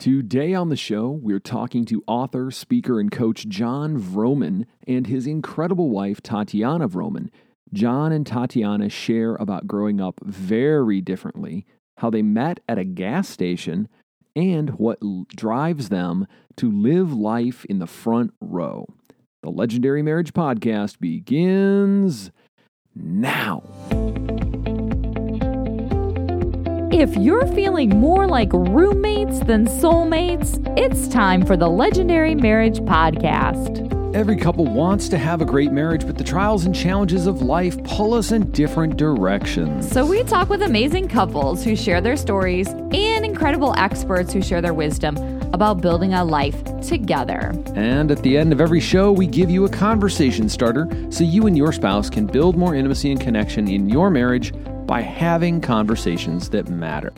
[0.00, 5.26] Today on the show, we're talking to author, speaker, and coach Jon Vroman and his
[5.26, 7.28] incredible wife, Tatyana Vroman.
[7.74, 11.66] Jon and Tatyana share about growing up very differently,
[11.98, 13.88] how they met at a gas station,
[14.34, 15.00] and what
[15.36, 16.26] drives them
[16.56, 18.86] to live life in the front row.
[19.42, 22.30] The Legendary Marriage Podcast begins
[22.94, 23.62] now.
[27.00, 33.86] If you're feeling more like roommates than soulmates, it's time for the Legendary Marriage Podcast.
[34.14, 37.82] Every couple wants to have a great marriage, but the trials and challenges of life
[37.84, 39.90] pull us in different directions.
[39.90, 44.60] So, we talk with amazing couples who share their stories and incredible experts who share
[44.60, 45.16] their wisdom
[45.54, 47.54] about building a life together.
[47.76, 51.46] And at the end of every show, we give you a conversation starter so you
[51.46, 54.52] and your spouse can build more intimacy and connection in your marriage
[54.90, 57.12] by having conversations that matter.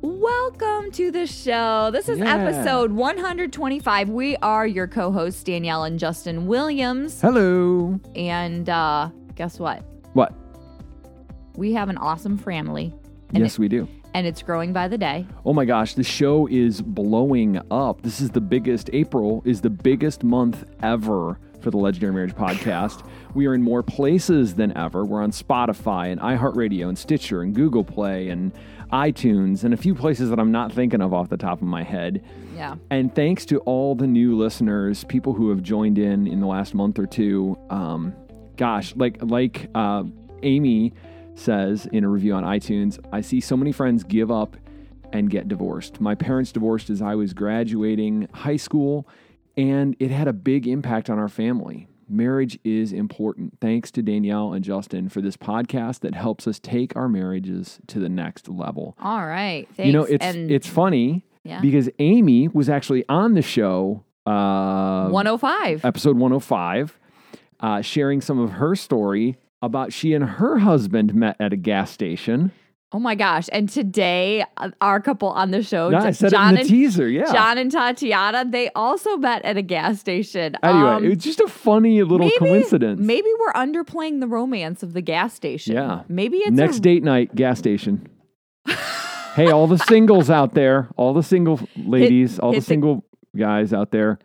[0.00, 1.90] Welcome to the show.
[1.92, 2.34] This is Yeah.
[2.34, 4.08] episode 125.
[4.08, 7.20] We are your co hosts, Danielle and Justin Williams.
[7.20, 8.00] Hello.
[8.16, 9.82] And uh, guess what?
[10.14, 10.32] What?
[11.54, 12.94] We have an awesome family.
[13.30, 13.86] Yes, we do.
[14.14, 15.26] and it's growing by the day.
[15.44, 18.00] Oh my gosh, the show is blowing up.
[18.00, 21.38] This is the biggest, April is the biggest month ever
[21.68, 23.06] for the Legendary Marriage Podcast.
[23.34, 25.04] We are in more places than ever.
[25.04, 28.52] We're on Spotify and iHeartRadio and Stitcher and Google Play and
[28.90, 31.82] iTunes and a few places that I'm not thinking of off the top of my
[31.82, 32.24] head.
[32.56, 32.76] Yeah.
[32.88, 36.74] And thanks to all the new listeners, people who have joined in in the last
[36.74, 37.58] month or two.
[37.68, 38.14] Um,
[38.56, 40.04] gosh, like like uh,
[40.42, 40.94] Amy
[41.34, 44.56] says in a review on iTunes, I see so many friends give up
[45.12, 46.00] and get divorced.
[46.00, 49.06] My parents divorced as I was graduating high school,
[49.58, 51.88] and it had a big impact on our family.
[52.08, 53.58] Marriage is important.
[53.60, 57.98] Thanks to Danielle and Justin for this podcast that helps us take our marriages to
[57.98, 58.96] the next level.
[59.02, 59.68] All right.
[59.76, 59.86] Thanks.
[59.88, 61.60] You know, it's and it's funny Yeah.
[61.60, 65.84] because Amy was actually on the show, uh, 105.
[65.84, 66.98] episode 105,
[67.60, 71.90] uh, sharing some of her story about she and her husband met at a gas
[71.90, 72.52] station.
[72.90, 73.48] Oh my gosh.
[73.52, 76.54] And today, uh, our couple on the show, Yeah, I J- said Jon it in
[76.54, 77.08] the and teaser.
[77.08, 77.30] Yeah.
[77.30, 80.56] Jon and Tatyana, they also met at a gas station.
[80.62, 82.98] anyway, Um, it's just a funny little maybe, coincidence.
[83.00, 85.74] Maybe we're underplaying the romance of the gas station.
[85.74, 86.02] Yeah.
[86.08, 88.08] Maybe it's Next a, date night, gas station.
[89.34, 93.04] hey, all the singles out there, all the single ladies, all the hit the- single
[93.36, 94.18] guys out there,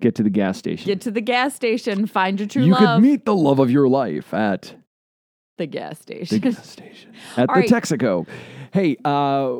[0.00, 0.86] get to the gas station.
[0.86, 2.80] Get to the gas station, find your true you love.
[3.02, 4.74] could meet the love of your life at
[5.58, 6.40] the gas station.
[6.40, 7.68] the gas station at All the right.
[7.68, 8.26] Texaco.
[8.72, 9.56] Hey, uh,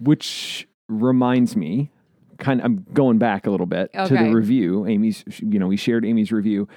[0.00, 1.90] which reminds me,
[2.38, 4.86] kind of, I'm going back a little bit to the review.
[4.86, 6.68] Amy's, you know, we shared Amy's review.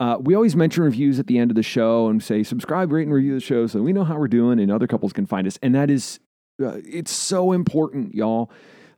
[0.00, 3.04] Uh, we always mention reviews at the end of the show and say subscribe, rate,
[3.06, 5.46] and review the show so we know how we're doing and other couples can find
[5.46, 5.58] us.
[5.62, 6.18] And that is,
[6.60, 8.50] uh, it's so important, y'all.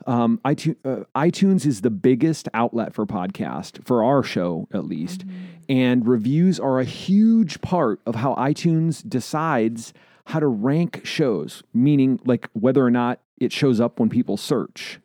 [0.06, 5.24] Um, iTunes, uh, iTunes is the biggest outlet for podcast for our show, at least,
[5.68, 9.94] and reviews are a huge part of how iTunes decides
[10.26, 15.00] how to rank shows, meaning like whether or not it shows up when people search,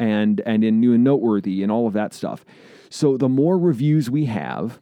[0.00, 2.44] and and in new and noteworthy and all of that stuff.
[2.88, 4.80] So the more reviews we have,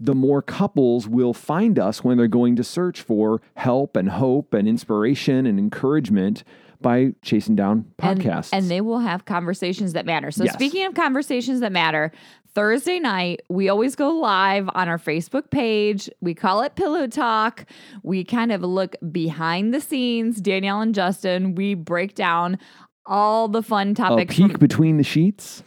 [0.00, 4.52] the more couples will find us when they're going to search for help and hope
[4.52, 6.42] and inspiration and encouragement
[6.82, 8.50] by chasing down and, podcasts.
[8.52, 10.30] and they will have conversations that matter.
[10.30, 10.54] So Yes.
[10.54, 12.12] speaking of conversations that matter,
[12.54, 16.10] Thursday night we always go live on our Facebook page.
[16.20, 17.64] We call it Pillow Talk.
[18.02, 20.40] We kind of look behind the scenes.
[20.40, 22.58] Danielle and Justin, we break down
[23.06, 24.36] all the fun a topics.
[24.36, 25.62] peek from- between the sheets.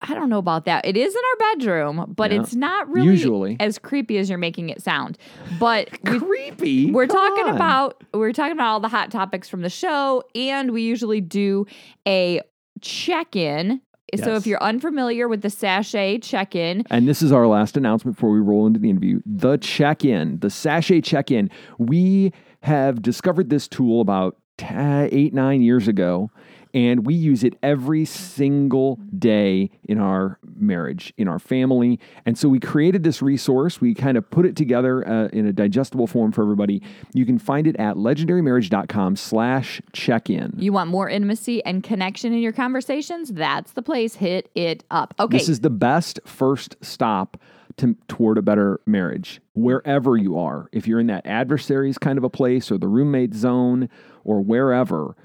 [0.00, 0.86] I don't know about that.
[0.86, 2.40] It is in our bedroom, but Yeah.
[2.40, 3.56] it's not really Usually.
[3.58, 5.18] as creepy as you're making it sound.
[5.58, 6.92] But Creepy.
[6.92, 7.56] we're Come talking on.
[7.56, 11.66] about we're talking about all the hot topics from the show and we usually do
[12.06, 12.40] a
[12.80, 13.80] check-in
[14.16, 18.30] so if you're unfamiliar with the sachet check-in And this is our last announcement before
[18.32, 19.20] we roll into the interview.
[19.26, 21.50] The check in, the sachet check in.
[21.76, 22.32] We
[22.62, 26.30] have discovered this tool about t- eight, nine years ago,
[26.74, 31.98] and we use it every single day in our marriage, in our family.
[32.26, 33.80] And so we created this resource.
[33.80, 36.82] We kind of put it together uh, in a digestible form for everybody.
[37.14, 40.52] You can find it at legendarymarriage.com slash check in.
[40.56, 45.14] you want more intimacy and connection in your conversations that's the place hit it up
[45.18, 47.36] okay This is the best first stop
[47.78, 50.68] to, toward a better marriage, wherever you are.
[50.72, 53.88] If you're in that adversaries kind of a place or the roommate zone
[54.24, 55.16] or wherever,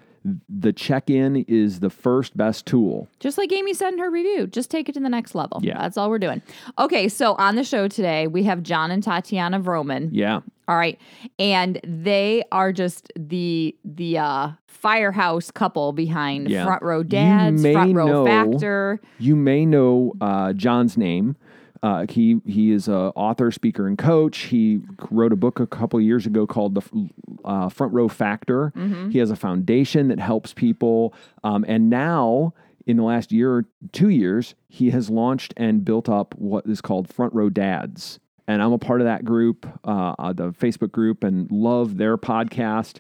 [0.49, 3.07] the check in is the first best tool.
[3.19, 5.59] Just like Amy said in her review, just take it to the next level.
[5.63, 5.77] Yeah.
[5.79, 6.41] That's all we're doing.
[6.79, 10.09] Okay, so on the show today, we have Jon and Tatyana Vroman.
[10.11, 10.39] Yeah.
[10.67, 10.97] All right.
[11.39, 16.65] And they are just the the uh firehouse couple behind Yeah.
[16.65, 18.99] Front Row Dads, Front Row know- Factor.
[19.19, 21.35] You may know uh, Jon's name.
[21.83, 24.37] Uh, he he is a author, speaker, and coach.
[24.43, 24.79] He
[25.11, 27.09] wrote a book a couple years ago called the
[27.43, 28.71] uh, Front Row Factor.
[28.75, 29.09] Mm-hmm.
[29.09, 31.13] He has a foundation that helps people,
[31.43, 32.53] um, and now
[32.85, 36.81] in the last year or two years, he has launched and built up what is
[36.81, 38.19] called Front Row Dads.
[38.47, 42.17] And I'm a part of that group, uh, uh, the Facebook group, and love their
[42.17, 42.99] podcast.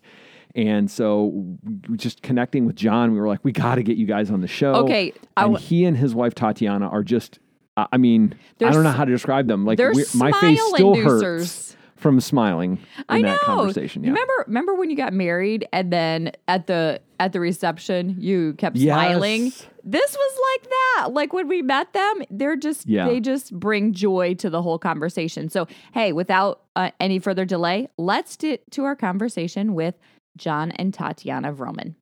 [0.55, 1.57] And so,
[1.93, 4.47] just connecting with Jon, we were like, we got to get you guys on the
[4.47, 4.75] show.
[4.75, 7.39] Okay, and w- he and his wife Tatyana are just.
[7.75, 9.65] I mean, I don't know how to describe them.
[9.65, 11.21] Like my face still inducers.
[11.21, 13.29] hurts from smiling in I know.
[13.29, 14.03] that conversation.
[14.03, 14.09] Yeah.
[14.11, 18.75] Remember remember when you got married and then at the at the reception you kept
[18.75, 18.93] Yes.
[18.93, 19.51] smiling?
[19.85, 21.13] This was like that.
[21.13, 23.07] Like when we met them, they're just Yeah.
[23.07, 25.49] they just bring joy to the whole conversation.
[25.49, 29.95] So, hey, without uh, any further delay, let's get to our conversation with
[30.37, 31.95] Jon and Tatyana Vroman.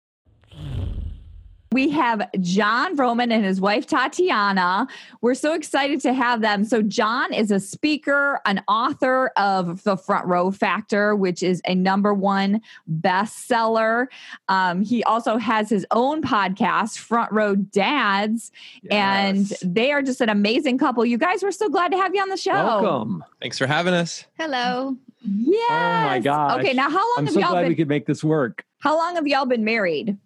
[1.74, 4.90] We have Jon Vroman and his wife Tatyana.
[5.22, 6.66] We're so excited to have them.
[6.66, 11.74] So, Jon is a speaker, an author of The Front Row Factor, which is a
[11.74, 12.60] number one
[13.00, 14.08] bestseller.
[14.50, 18.52] Um, he also has his own podcast, Front Row Dads,
[18.90, 21.06] and they are just an amazing couple.
[21.06, 22.52] You guys, we're so glad to have you on the show.
[22.52, 23.24] welcome.
[23.40, 24.26] Thanks for having us.
[24.38, 24.98] Hello.
[25.22, 25.70] Yes.
[25.72, 26.60] Oh my gosh.
[26.60, 27.70] Okay, now how long I'm have so y'all glad been?
[27.70, 28.66] we could make this work.
[28.80, 30.18] How long have y'all been married?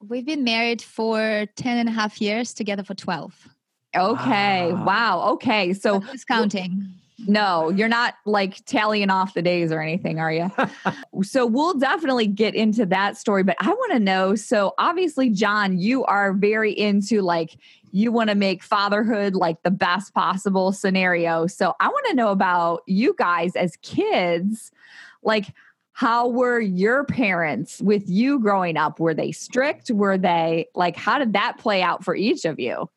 [0.00, 3.48] We've been married for 10 and a half years, together for 12.
[3.96, 4.72] Okay.
[4.72, 4.84] Wow.
[4.84, 5.28] Wow.
[5.32, 5.72] Okay.
[5.72, 6.86] So who's counting?
[7.26, 10.52] No, you're not like tallying off the days or anything, are you?
[11.22, 15.78] so we'll definitely get into that story, but I want to know so obviously Jon,
[15.78, 17.58] you are very into like
[17.90, 21.48] you want to make fatherhood like the best possible scenario.
[21.48, 24.70] So I want to know about you guys as kids.
[25.22, 25.46] Like
[25.98, 29.00] how were your parents with you growing up?
[29.00, 29.90] Were they strict?
[29.90, 32.88] Were they like how did that play out for each of you?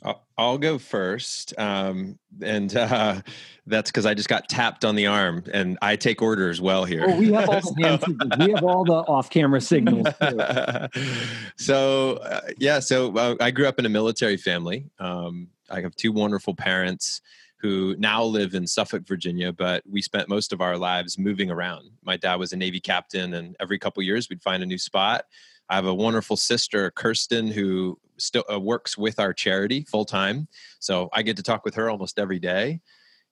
[0.00, 1.58] I'll, I'll go first.
[1.58, 3.20] Um, and uh,
[3.66, 7.04] that's because I just got tapped on the arm and I take orders well here.
[7.04, 8.34] Well, we have all the hand.
[8.38, 10.06] We have all the off-camera signals.
[10.20, 11.02] Too.
[11.56, 14.88] so uh, yeah, so uh, I grew up in a military family.
[15.00, 17.22] Um, I have two wonderful parents
[17.64, 21.88] who now live in Suffolk, Virginia, but we spent most of our lives moving around.
[22.02, 25.24] My dad was a Navy captain, and every couple years we'd find a new spot.
[25.70, 30.46] I have a wonderful sister, Kirsten, who still uh, works with our charity full time.
[30.78, 32.82] So I get to talk with her almost every day.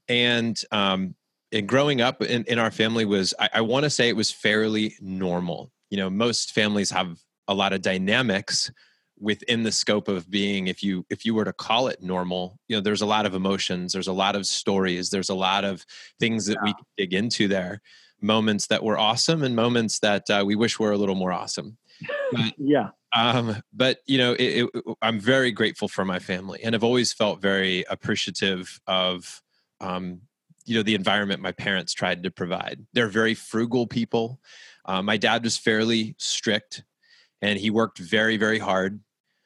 [0.09, 1.15] And um,
[1.53, 4.31] and growing up in, in our family was, I, I want to say it was
[4.31, 5.71] fairly normal.
[5.91, 7.19] You know, most families have
[7.49, 8.73] a lot of dynamics
[9.23, 12.77] within the scope of being if you if you were to call it normal you
[12.77, 15.87] know there's a lot of emotions there's a lot of stories there's a lot of
[16.19, 17.81] things that we can dig into there
[18.21, 21.77] moments that were awesome and moments that uh, we wish were a little more awesome
[22.59, 22.91] Yeah.
[23.15, 27.13] um, but you know, it, it, I'm very grateful for my family, and I've always
[27.13, 29.43] felt very appreciative of,
[29.81, 30.23] um,
[30.65, 32.87] you know, the environment my parents tried to provide.
[32.93, 34.41] They're very frugal people.
[34.85, 36.85] Uh, my dad was fairly strict,
[37.41, 39.01] and he worked very, very hard.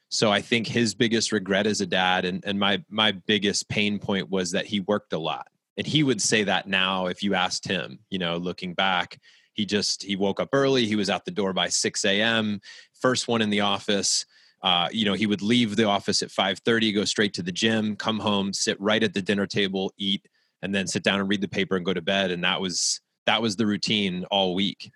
[0.08, 3.98] So I think his biggest regret as a dad, and, and my my biggest pain
[3.98, 7.34] point was that he worked a lot, and he would say that now if you
[7.34, 9.18] asked him, you know, looking back,
[9.52, 10.86] he just he woke up early.
[10.86, 12.60] He was out the door by 6 a.m
[13.00, 14.26] first one in the office.
[14.62, 17.94] Uh, you know he would leave the office at 5.30 go straight to the gym
[17.94, 20.26] come home sit right at the dinner table eat
[20.62, 22.30] and then sit down and read the paper and go to bed.
[22.30, 24.90] And that was that was the routine all week.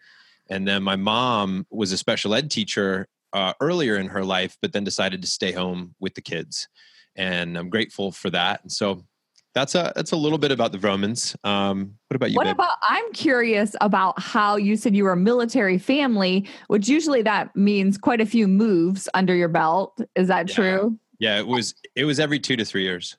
[0.49, 4.73] And then my mom was a special ed teacher uh, earlier in her life but
[4.73, 6.69] then decided to stay home with the kids
[7.17, 9.03] and i'm grateful for that and so
[9.55, 11.35] that's a that's a little bit about the Vromans.
[11.45, 12.37] Um, what about you?
[12.37, 12.55] What babe?
[12.55, 12.77] about?
[12.83, 17.99] I'm curious about how you said you were a military family, which usually that means
[17.99, 20.01] quite a few moves under your belt.
[20.15, 20.55] Is that Yeah.
[20.55, 20.99] true?
[21.19, 23.17] yeah, it was it was every two to three years.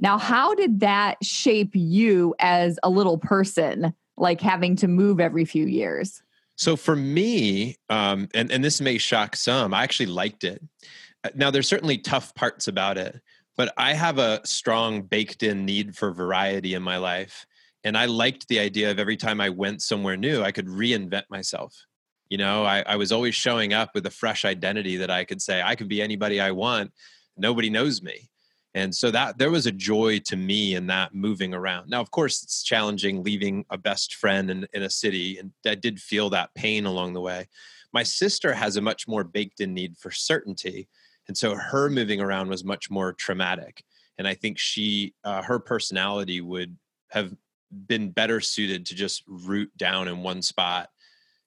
[0.00, 5.44] Now, how did that shape you as a little person, like having to move every
[5.44, 6.22] few years?
[6.56, 10.62] So for me, um, and and this may shock some, I actually liked it.
[11.24, 13.20] Uh, Now there's certainly tough parts about it,
[13.56, 17.46] but I have a strong baked-in need for variety in my life,
[17.82, 21.24] and I liked the idea of every time I went somewhere new, I could reinvent
[21.28, 21.74] myself.
[22.28, 25.42] You know, I, I was always showing up with a fresh identity that I could
[25.42, 26.92] say I could be anybody I want.
[27.36, 28.30] Nobody knows me.
[28.74, 31.88] And so that there was a joy to me in that moving around.
[31.88, 35.76] Now, of course, it's challenging leaving a best friend in, in a city, and I
[35.76, 37.48] did feel that pain along the way.
[37.92, 40.88] My sister has a much more baked in need for certainty.
[41.28, 43.84] And so her moving around was much more traumatic.
[44.18, 46.76] And I think she, uh, her personality would
[47.10, 47.32] have
[47.86, 50.90] been better suited to just root down in one spot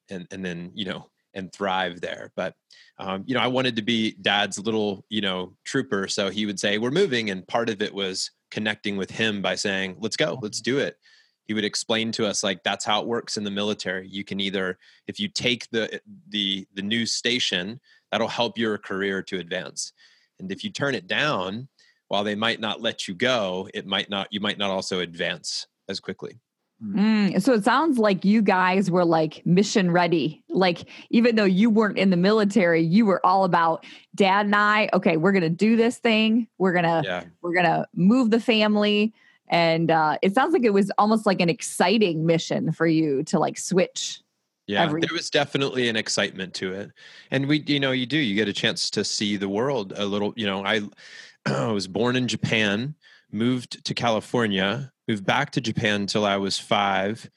[0.09, 2.31] and and then you know and thrive there.
[2.35, 2.55] But
[2.99, 6.59] um, you know i wanted to be dad's little you know trooper so he would
[6.59, 10.39] say we're moving and part of it was connecting with him by saying let's go
[10.41, 10.97] let's do it.
[11.45, 14.07] He would explain to us like that's how it works in the military.
[14.07, 14.77] You can either
[15.07, 17.79] if you take the the the new station
[18.11, 19.93] that'll help your career to advance.
[20.39, 21.67] And if you turn it down
[22.09, 25.67] while they might not let you go it might not you might not also advance
[25.89, 26.39] as quickly
[26.83, 30.43] Mm, so it sounds like you guys were like mission ready.
[30.49, 34.89] Like, even though you weren't in the military, you were all about dad and I,
[34.93, 36.47] okay, we're going to do this thing.
[36.59, 39.13] We're going to, yeah we're going to move the family.
[39.47, 43.39] And uh, it sounds like it was almost like an exciting mission for you to
[43.39, 44.21] like switch.
[44.67, 46.91] Yeah, every- there was definitely an excitement to it,
[47.31, 48.17] and we, you know, you do.
[48.17, 50.33] You get a chance to see the world a little.
[50.35, 50.81] You know, I,
[51.45, 52.93] I was born in Japan,
[53.31, 57.29] moved to California, moved back to Japan until I was five.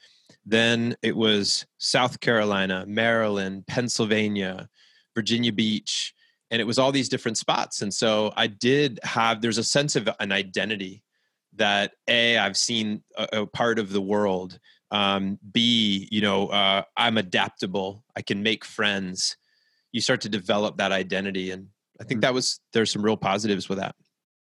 [0.44, 4.68] Then it was South Carolina, Maryland, Pennsylvania,
[5.14, 6.14] Virginia Beach,
[6.50, 7.82] and it was all these different spots.
[7.82, 9.40] And so I did have.
[9.40, 11.02] There's a sense of an identity
[11.56, 14.58] that a I've seen a, a part of the world
[14.90, 19.36] um, b you know uh, i'm adaptable i can make friends
[19.92, 21.68] you start to develop that identity and
[22.00, 23.94] i think that was there's some real positives with that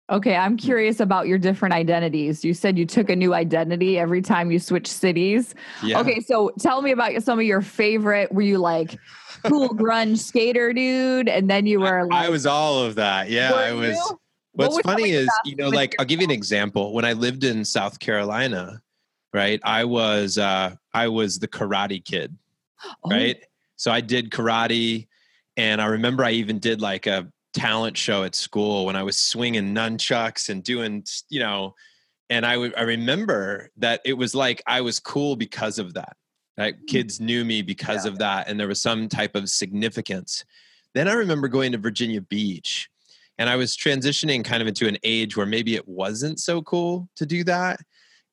[0.10, 2.46] Okay, I'm curious about your different identities.
[2.46, 5.54] You said you took a new identity every time you switched cities.
[5.84, 8.32] yeah Okay, so tell me about some of your favorite.
[8.32, 8.98] Were you like
[9.46, 11.28] cool grunge skater dude?
[11.28, 14.18] And then you were like, i was all of that yeah i was you?
[14.54, 17.14] What what's was funny is you know like i'll give you an example when i
[17.14, 18.82] lived in south carolina
[19.32, 22.36] right i was uh i was the karate kid
[22.86, 23.38] Oh, right?
[23.76, 25.08] So I did karate,
[25.56, 29.18] and I remember I even did like a talent show at school when I was
[29.18, 31.74] swinging nunchucks and doing, you know,
[32.30, 36.16] and I I remember that it was like I was cool because of that.
[36.58, 36.76] Right?
[36.76, 36.88] Mm.
[36.88, 40.46] Kids knew me because of that, and there was some type of significance.
[40.94, 42.90] Then I remember going to Virginia Beach,
[43.38, 47.10] and I was transitioning kind of into an age where maybe it wasn't so cool
[47.16, 47.80] to do that.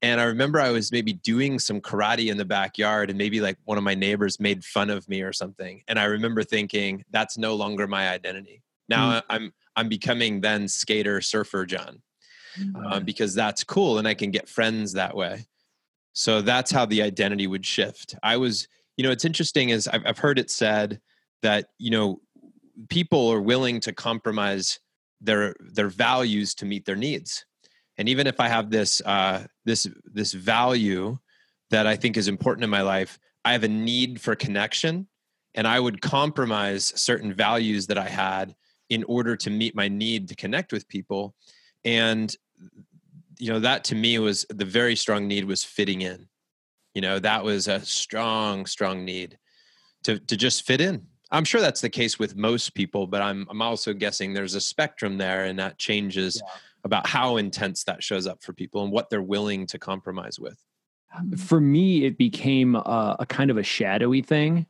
[0.02, 3.56] And I remember I was maybe doing some karate in the backyard, and maybe like
[3.64, 5.82] one of my neighbors made fun of me or something.
[5.88, 8.63] And I remember thinking, that's no longer my identity.
[8.88, 12.02] Now I'm I'm becoming then skater surfer Jon,
[12.86, 15.46] um, because that's cool, and I can get friends that way.
[16.12, 18.14] So that's how the identity would shift.
[18.22, 21.00] I was, you know, it's interesting is I've, I've heard it said
[21.42, 22.20] that you know
[22.88, 24.80] people are willing to compromise
[25.20, 27.46] their their values to meet their needs
[27.98, 31.16] and even if i have this uh, this this value
[31.70, 35.06] that i think is important in my life i have a need for connection
[35.54, 38.54] and i would compromise certain values that i had
[38.90, 41.34] in order to meet my need to connect with people.
[41.84, 42.34] And
[43.38, 46.28] you know that to me was the very strong need was fitting in.
[46.94, 49.38] You know that was a strong strong need
[50.04, 51.06] to to just fit in.
[51.30, 54.60] I'm sure that's the case with most people but i'm i'm also guessing there's a
[54.60, 56.40] spectrum there and that changes
[56.84, 60.62] about how intense that shows up for people and what they're willing to compromise with.
[61.36, 64.66] For me it became a, a kind of a shadowy thing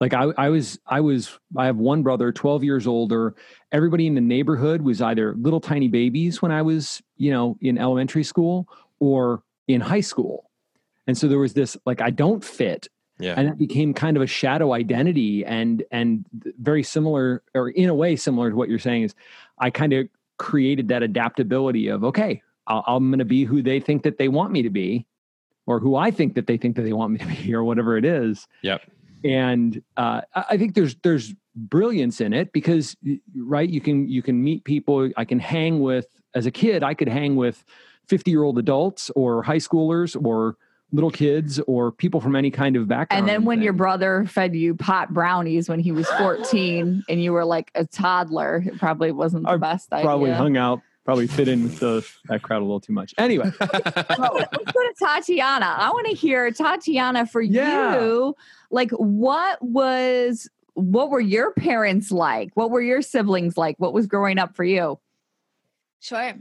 [0.00, 3.34] like I, I was i was i have one brother 12 years older.
[3.72, 7.78] Everybody in the neighborhood was either little tiny babies when i was you know in
[7.78, 10.50] elementary school or in high school.
[11.06, 12.88] And so there was this like i don't fit.
[13.20, 13.34] Yeah.
[13.36, 16.24] And it became kind of a shadow identity and and
[16.60, 19.14] very similar or in a way similar to what you're saying is
[19.58, 23.78] i kind of created that adaptability of okay I'll, i'm going to be who they
[23.78, 25.06] think that they want me to be
[25.66, 27.96] or who i think that they think that they want me to be or whatever
[27.96, 28.48] it is.
[28.62, 28.82] Yep
[29.24, 32.96] and uh, I think there's there's brilliance in it because
[33.36, 36.94] right you can you can meet people I can hang with as a kid I
[36.94, 37.64] could hang with
[38.08, 40.56] 50 year old adults or high schoolers or
[40.92, 44.54] little kids or people from any kind of background And then when your brother fed
[44.54, 49.10] you pot brownies when he was 14 and you were like a toddler, it probably
[49.12, 50.08] wasn't the I best probably idea.
[50.08, 53.50] Probably hung out probably fit in with the that crowd a little too much anyway
[53.60, 55.62] Oh, let's go to Tatyana.
[55.76, 58.00] I want to hear Tatyana for Yeah.
[58.00, 58.34] you.
[58.74, 62.50] Like, what was what were your parents like?
[62.54, 63.76] What were your siblings like?
[63.78, 64.98] What was growing up for you?
[66.00, 66.32] Sure.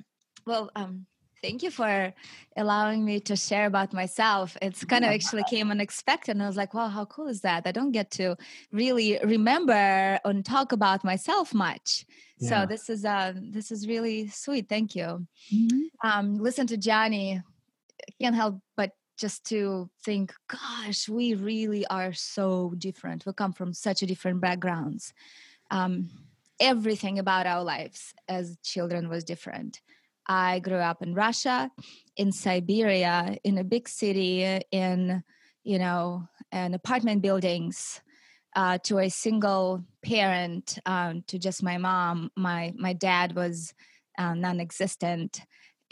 [0.47, 1.05] Well, um,
[1.43, 2.11] thank you for
[2.57, 4.57] allowing me to share about myself.
[4.63, 6.31] It's kind of actually came unexpected.
[6.31, 7.67] And I was like, wow, how cool is that?
[7.67, 8.35] I don't get to
[8.71, 12.03] really remember and talk about myself much.
[12.39, 12.49] Yeah.
[12.49, 14.67] So this is uh, this is really sweet.
[14.67, 15.27] Thank you.
[16.03, 17.39] Um, listen to Johnny.
[18.09, 23.25] I can't help but just to think, gosh, we really are so different.
[23.25, 25.13] We come from such a different backgrounds.
[25.71, 26.09] Um,
[26.59, 29.81] everything about our lives as children was different.
[30.27, 31.69] I grew up in Russia,
[32.15, 35.23] in Siberia, in a big city, in
[35.63, 38.01] you know, an apartment buildings,
[38.55, 42.31] uh, to a single parent, um, to just my mom.
[42.35, 43.73] My my dad was
[44.17, 45.41] uh, non-existent,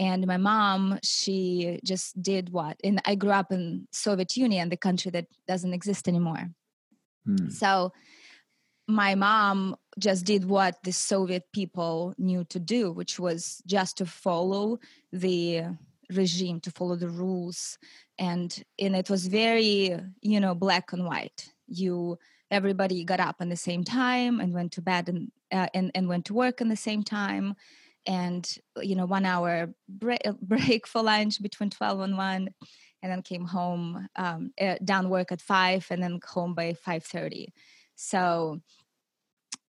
[0.01, 2.75] and my mom she just did what.
[2.83, 6.49] And I grew up in Soviet Union, the country that doesn't exist anymore.
[7.23, 7.49] Hmm.
[7.49, 7.93] So
[8.87, 14.07] my mom just did what the Soviet people knew to do, which was just to
[14.07, 14.79] follow
[15.13, 15.65] the
[16.09, 17.77] regime, to follow the rules.
[18.17, 21.47] And and it was very, you know, black and white.
[21.67, 22.17] You
[22.49, 26.07] everybody got up at the same time and went to bed and uh, and, and
[26.07, 27.55] went to work at the same time
[28.05, 32.49] and you know one hour break, break for lunch between 12 and 1
[33.03, 37.47] and then came home um, uh, done work at 5 and then home by 5.30
[37.95, 38.61] so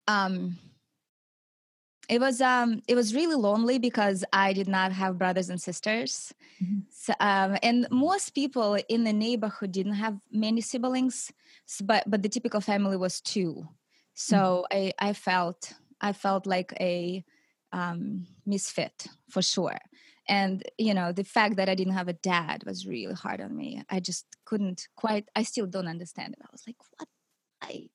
[0.08, 0.58] um
[2.10, 6.34] it was um it was really lonely because i did not have brothers and sisters.
[6.62, 6.84] Mhm.
[6.90, 11.32] so, um, and most people in the neighborhood didn't have many siblings
[11.84, 13.68] but but the typical family was two.
[14.14, 17.24] So i i felt i felt like a
[17.74, 19.78] um misfit for sure.
[20.30, 23.56] And you know the fact that i didn't have a dad was really hard on
[23.56, 23.84] me.
[23.90, 26.40] I just couldn't quite i still don't understand it.
[26.44, 27.08] I was like what?
[27.62, 27.90] I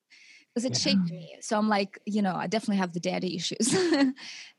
[0.54, 1.36] because it shaped me.
[1.40, 3.74] So i'm like you know i definitely have the daddy issues.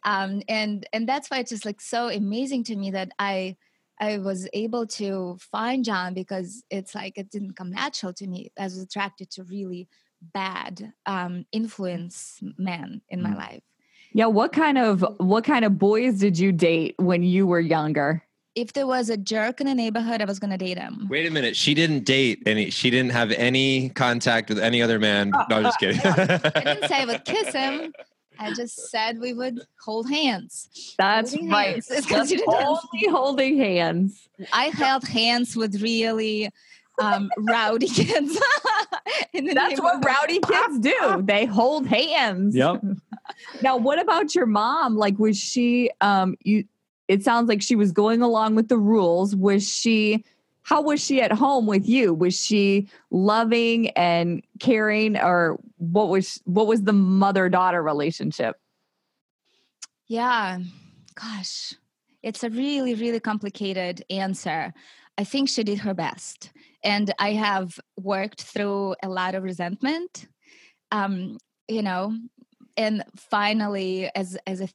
[0.05, 3.57] Um and and that's why it's just like so amazing to me that i
[3.99, 8.51] i was able to find jon because it's like it didn't come natural to me
[8.59, 9.89] i was attracted to really
[10.21, 13.35] bad um influence men in my Mm.
[13.35, 13.63] life
[14.17, 18.23] Yeah, what kind of what kind of boys did you date when you were younger?
[18.55, 21.27] if there was a jerk in the neighborhood i was going to date him Wait
[21.27, 21.55] a minute.
[21.55, 22.71] She didn't date any.
[22.71, 25.29] She didn't have any contact with any other man.
[25.47, 26.01] No, I'm just kidding.
[26.03, 27.93] i didn't say i would kiss him
[28.39, 31.73] i just said we would hold hands That's Holding right.
[31.73, 31.87] hands.
[31.91, 32.79] It's Just considered dance.
[32.93, 34.27] only holding hands.
[34.51, 36.49] I held hands with really
[36.99, 38.39] um, rowdy kids.
[39.33, 41.21] in the That's what rowdy kids do.
[41.23, 42.55] They hold hands.
[42.55, 42.81] Yep.
[43.61, 44.95] Now, what about your mom?
[44.95, 45.91] Like, was she?
[46.01, 46.65] Um, you.
[47.07, 49.35] It sounds like she was going along with the rules.
[49.35, 50.25] Was she?
[50.63, 52.13] How was she at home with you?
[52.13, 58.57] Was she loving and caring, or what was what was the mother daughter relationship?
[60.07, 60.59] Yeah,
[61.15, 61.73] gosh,
[62.23, 64.73] it's a really, really complicated answer.
[65.17, 66.51] I think she did her best.
[66.83, 70.27] And I have worked through a lot of resentment.
[70.91, 71.37] Um,
[71.67, 72.15] you know,
[72.77, 74.69] and finally, as as a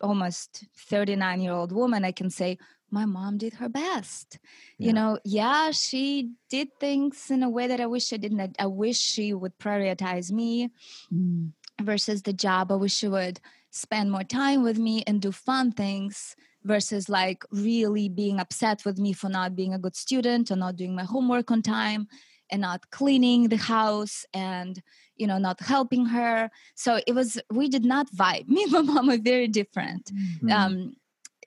[0.00, 2.58] almost 39 year old woman, I can say
[2.90, 4.38] my mom did her best.
[4.78, 4.86] Yeah.
[4.88, 8.40] You know, yeah, she did things in a way that I wish I didn't.
[8.40, 10.70] I- I wish she would prioritize me
[11.12, 11.52] mm.
[11.80, 12.70] versus the job.
[12.70, 13.40] I wish she would
[13.70, 18.98] spend more time with me and do fun things versus like really being upset with
[18.98, 22.06] me for not being a good student or not doing my homework on time
[22.50, 24.82] and not cleaning the house and
[25.16, 28.82] you know not helping her so it was we did not vibe me and my
[28.82, 30.50] mom are very different Hmm.
[30.50, 30.96] um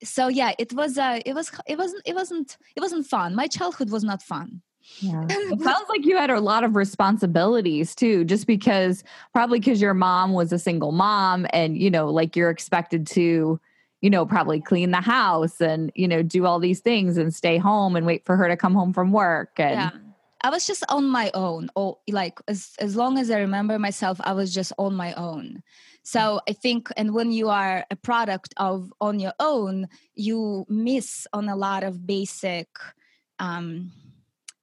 [0.03, 3.47] so yeah it was uh it was it wasn't it wasn't it wasn't fun my
[3.47, 4.62] childhood was not fun
[5.01, 5.25] Yeah.
[5.30, 9.03] It sounds like you had a lot of responsibilities too, just because
[9.34, 13.60] probably because your mom was a single mom and, you know, like you're expected to,
[14.01, 17.58] you know, probably clean the house and, you know, do all these things and stay
[17.58, 19.60] home and wait for her to come home from work.
[19.60, 20.07] And yeah
[20.43, 24.19] i was just on my own oh like as as long as i remember myself
[24.23, 25.62] i was just on my own.
[26.04, 31.28] So i think and when you are a product of on your own you miss
[31.34, 32.67] on a lot of basic
[33.39, 33.91] um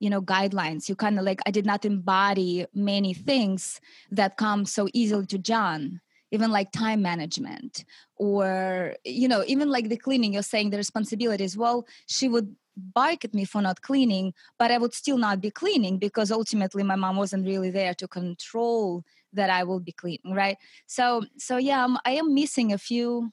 [0.01, 0.89] you know guidelines.
[0.89, 5.39] You kind of like i did not embody many things that come so easily to
[5.39, 7.85] jon even like time management
[8.17, 11.57] or you know even like the cleaning you're saying the responsibilities.
[11.57, 15.51] Well she would bark at me for not cleaning but i would still not be
[15.51, 20.35] cleaning because ultimately my mom wasn't really there to control that i will be cleaning
[20.35, 23.33] right so so yeah I'm, i am missing a few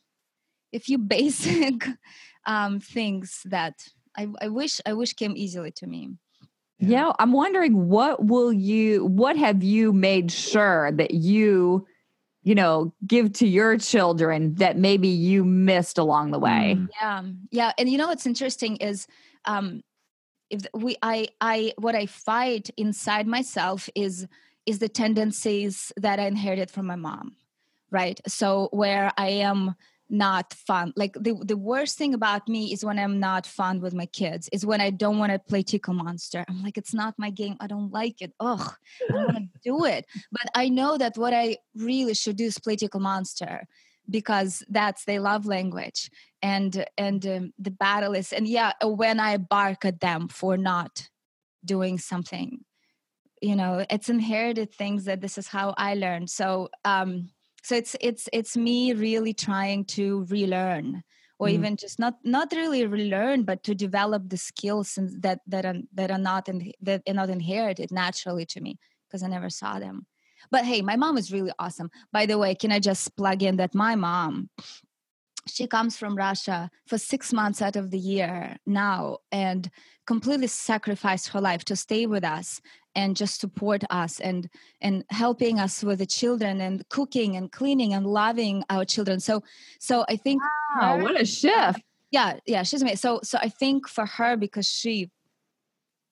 [0.73, 1.88] a few basic
[2.45, 3.84] um things that
[4.15, 6.12] I, I wish i wish came easily to me
[6.82, 11.86] yeah, I'm wondering what will you, what have you made sure that you,
[12.43, 16.75] you know, give to your children that maybe you missed along the way?
[16.77, 16.89] Mm.
[16.99, 19.06] yeah yeah and you know what's interesting is
[19.45, 19.82] um
[20.49, 24.27] if we i i what i fight inside myself is
[24.65, 27.36] is the tendencies that i inherited from my mom
[27.91, 28.19] right?
[28.27, 29.75] So where i am
[30.13, 33.93] not fun like the, the worst thing about me is when i'm not fun with
[33.93, 36.43] my kids is when i don't want to play tickle monster.
[36.49, 37.56] I'm like it's not my game.
[37.62, 38.34] I don't like it.
[38.41, 38.73] Ugh.
[39.10, 40.06] I don't want to do it.
[40.30, 43.65] But i know that what i really should do is play tickle monster
[44.12, 46.10] because that's they love language.
[46.41, 51.08] And and um, the battle is and yeah when i bark at them for not
[51.63, 52.65] doing something
[53.41, 56.30] you know it's inherited things that this is how i learned.
[56.32, 57.30] So um
[57.63, 61.04] so it's it's it's me really trying to relearn
[61.39, 61.52] or mm.
[61.52, 66.12] even just not not really relearn but to develop the skills that that are that
[66.12, 70.06] are not in, that are not inherited naturally to me because i never saw them
[70.49, 73.58] but hey my mom is really awesome by the way can i just plug in
[73.58, 74.49] that my mom
[75.47, 79.69] she comes from Russia for six months out of the year now and
[80.06, 82.62] completely sacrificed her life to stay with us
[82.95, 84.49] and just support us and
[84.82, 89.19] and helping us with the children and cooking and cleaning and loving our children.
[89.19, 89.43] So
[89.80, 90.41] so I think
[90.75, 91.82] wow, her, what a shift.
[92.12, 92.97] Yeah, yeah, she's amazing.
[92.97, 95.10] So so I think for her because she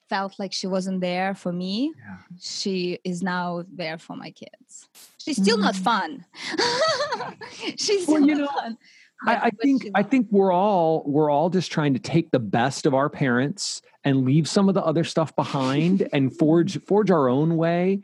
[0.09, 2.17] felt like she wasn't there for me, yeah.
[2.41, 4.89] she is now there for my kids.
[5.17, 5.61] She's still mm.
[5.61, 6.25] not fun.
[7.77, 8.77] she's still well, you not know, fun
[9.25, 12.85] I, I think I think we're all we're all just trying to take the best
[12.85, 17.27] of our parents and leave some of the other stuff behind and forge forge our
[17.27, 18.01] own way.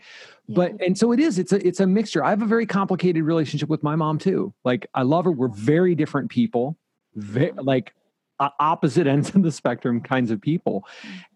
[0.47, 0.55] Yeah.
[0.55, 1.39] But and so it is.
[1.39, 2.23] It's a it's a mixture.
[2.23, 4.53] I have a very complicated relationship with my mom too.
[4.63, 5.31] Like I love her.
[5.31, 6.77] We're very different people,
[7.15, 7.93] very, like
[8.39, 10.88] opposite ends of the spectrum kinds of people.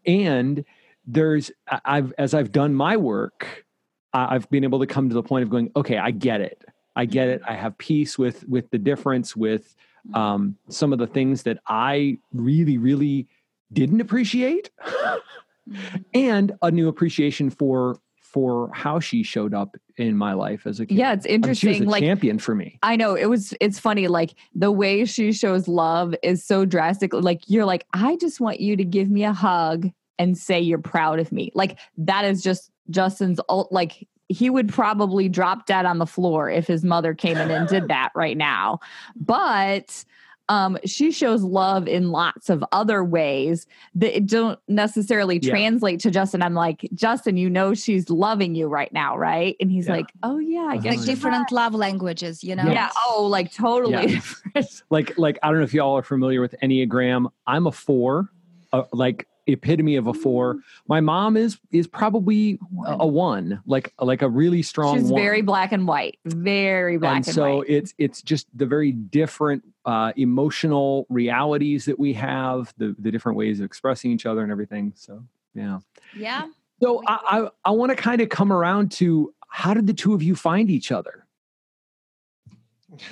[0.06, 0.64] And
[1.06, 1.52] there's
[1.86, 3.66] I've as I've done my work,
[4.14, 6.64] I've been able to come to the point of going, okay, I get it.
[6.96, 7.42] I get it.
[7.42, 7.52] Mm-hmm.
[7.52, 9.76] I have peace with with the difference with
[10.08, 10.16] mm-hmm.
[10.16, 13.28] um, some of the things that I really, really
[13.72, 15.98] didn't appreciate, mm-hmm.
[16.14, 18.00] and a new appreciation for
[18.32, 20.98] for how she showed up in my life as a kid.
[20.98, 21.70] Yeah, it's interesting.
[21.70, 22.80] I mean, she was a like champion for me.
[22.84, 23.54] I know it was.
[23.60, 24.08] It's funny.
[24.08, 27.14] Like the way she shows love is so drastic.
[27.14, 30.78] Like you're like, I just want you to give me a hug and say you're
[30.78, 31.52] proud of me.
[31.56, 33.40] Like that is just Justin's
[33.72, 37.68] like he would probably drop dead on the floor if his mother came in and
[37.68, 38.80] did that right now.
[39.16, 40.06] But
[40.50, 45.52] um, she shows love in lots of other ways that don't necessarily yeah.
[45.52, 46.42] translate to Justin.
[46.42, 49.56] I'm like, Justin, you know she's loving you right now, right?
[49.60, 49.94] And he's yeah.
[49.94, 52.66] like, Oh yeah, I guess like different love languages, you know?
[52.66, 52.74] Yeah.
[52.74, 52.90] yeah.
[53.08, 54.20] Oh, like totally
[54.56, 54.62] yeah.
[54.90, 57.30] like like I don't know if y'all are familiar with Enneagram.
[57.46, 58.30] I'm a four.
[58.74, 60.58] Uh, like epitome of a four.
[60.88, 64.98] My mom is is probably a, one, like like a really strong.
[64.98, 65.22] She's one.
[65.22, 67.70] very black and white, very black and, and so white.
[67.70, 73.38] it's it's just the very different uh, emotional realities that we have, the the different
[73.38, 74.94] ways of expressing each other and everything.
[74.96, 75.80] So yeah,
[76.16, 76.48] yeah.
[76.82, 80.14] So I I, I want to kind of come around to how did the two
[80.14, 81.26] of you find each other?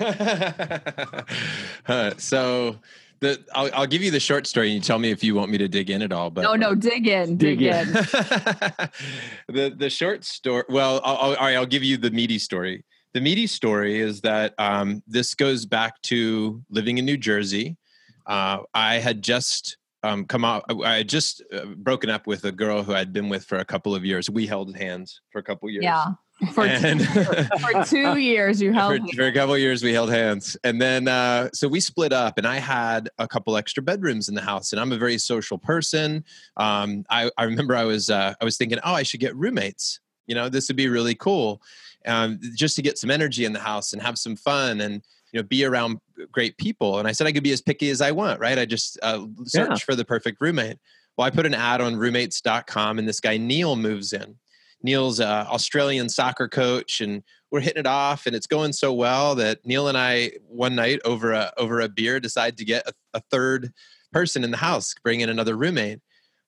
[1.86, 2.76] uh, so
[3.20, 5.50] the I'll, I'll give you the short story and you tell me if you want
[5.50, 7.92] me to dig in at all but no no dig in dig, dig in,
[9.48, 12.84] the the short story well I'll, I'll, all right i'll give you the meaty story.
[13.14, 17.76] The meaty story is that um, this goes back to living in new jersey.
[18.26, 22.52] Uh, i had just um, come out i had just uh, broken up with a
[22.52, 24.30] girl who i'd been with for a couple of years.
[24.30, 25.84] We held hands for a couple of years.
[25.84, 26.12] Yeah
[26.52, 30.10] for, and, two, for two years you held for, for, a couple years we held
[30.10, 30.56] hands.
[30.64, 34.34] And then uh, so we split up and i had a couple extra bedrooms in
[34.34, 36.24] the house and i'm a very social person.
[36.56, 40.00] Um, I, I, remember i was uh, i was thinking oh i should get roommates.
[40.26, 41.62] You know this would be really cool
[42.06, 45.40] um, just to get some energy in the house and have some fun and you
[45.40, 45.98] know be around
[46.30, 46.98] great people.
[46.98, 48.58] And i said i could be as picky as i want right?
[48.58, 49.76] I just uh, search yeah.
[49.76, 50.78] for the perfect roommate.
[51.16, 54.36] Well i put an ad on roommates.com and this guy neil moves in
[54.82, 59.34] Neil's a Australian soccer coach, and we're hitting it off, and it's going so well
[59.36, 62.92] that Neil and I one night over a over a beer decide to get a,
[63.14, 63.72] a third
[64.12, 66.00] person in the house, bring in another roommate.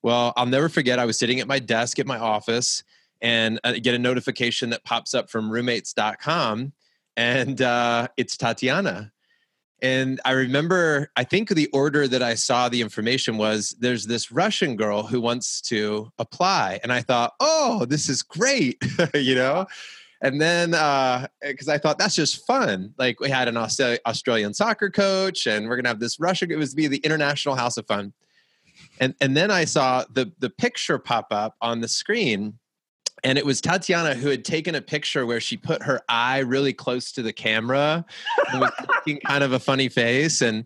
[0.02, 0.98] Well, I'll never forget.
[0.98, 2.82] I was sitting at my desk at my office
[3.20, 6.72] and I uh, get a notification that pops up from roommates.com,
[7.16, 9.10] and uh, it's Tatyana.
[9.82, 14.30] And I remember, I think the order that I saw the information was there's this
[14.30, 16.80] Russian girl who wants to apply.
[16.82, 18.82] And I thought, oh, this is great,
[19.14, 19.66] you know?
[20.22, 22.92] And then, because uh, I thought that's just fun.
[22.98, 26.50] Like we had an Australian soccer coach, and we're gonna have this Russian.
[26.50, 28.12] It was be the International House of Fun.
[29.00, 32.58] And and then I saw the the picture pop up on the screen,
[33.24, 36.72] and it was Tatyana who had taken a picture where she put her eye really
[36.72, 38.04] close to the camera
[38.50, 38.72] and was
[39.06, 40.40] making kind of a funny face.
[40.40, 40.64] And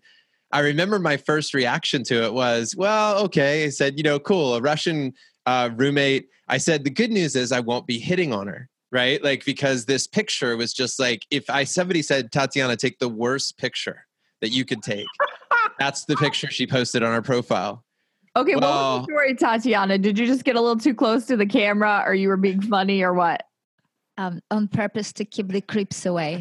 [0.52, 3.64] I remember my first reaction to it was, well, okay.
[3.64, 5.14] I said, you know, cool, a Russian
[5.46, 6.28] uh, roommate.
[6.48, 9.22] I said, the good news is I won't be hitting on her, right?
[9.22, 13.58] Like, because this picture was just like, if I somebody said, Tatyana, take the worst
[13.58, 14.06] picture
[14.40, 15.06] that you could take,
[15.78, 17.83] that's the picture she posted on her profile.
[18.36, 19.34] Okay, well, what was the story,
[19.72, 20.00] Tatyana?
[20.00, 22.60] Did you just get a little too close to the camera or you were being
[22.60, 23.44] funny or what?
[24.16, 26.40] um, on purpose to keep the creeps away.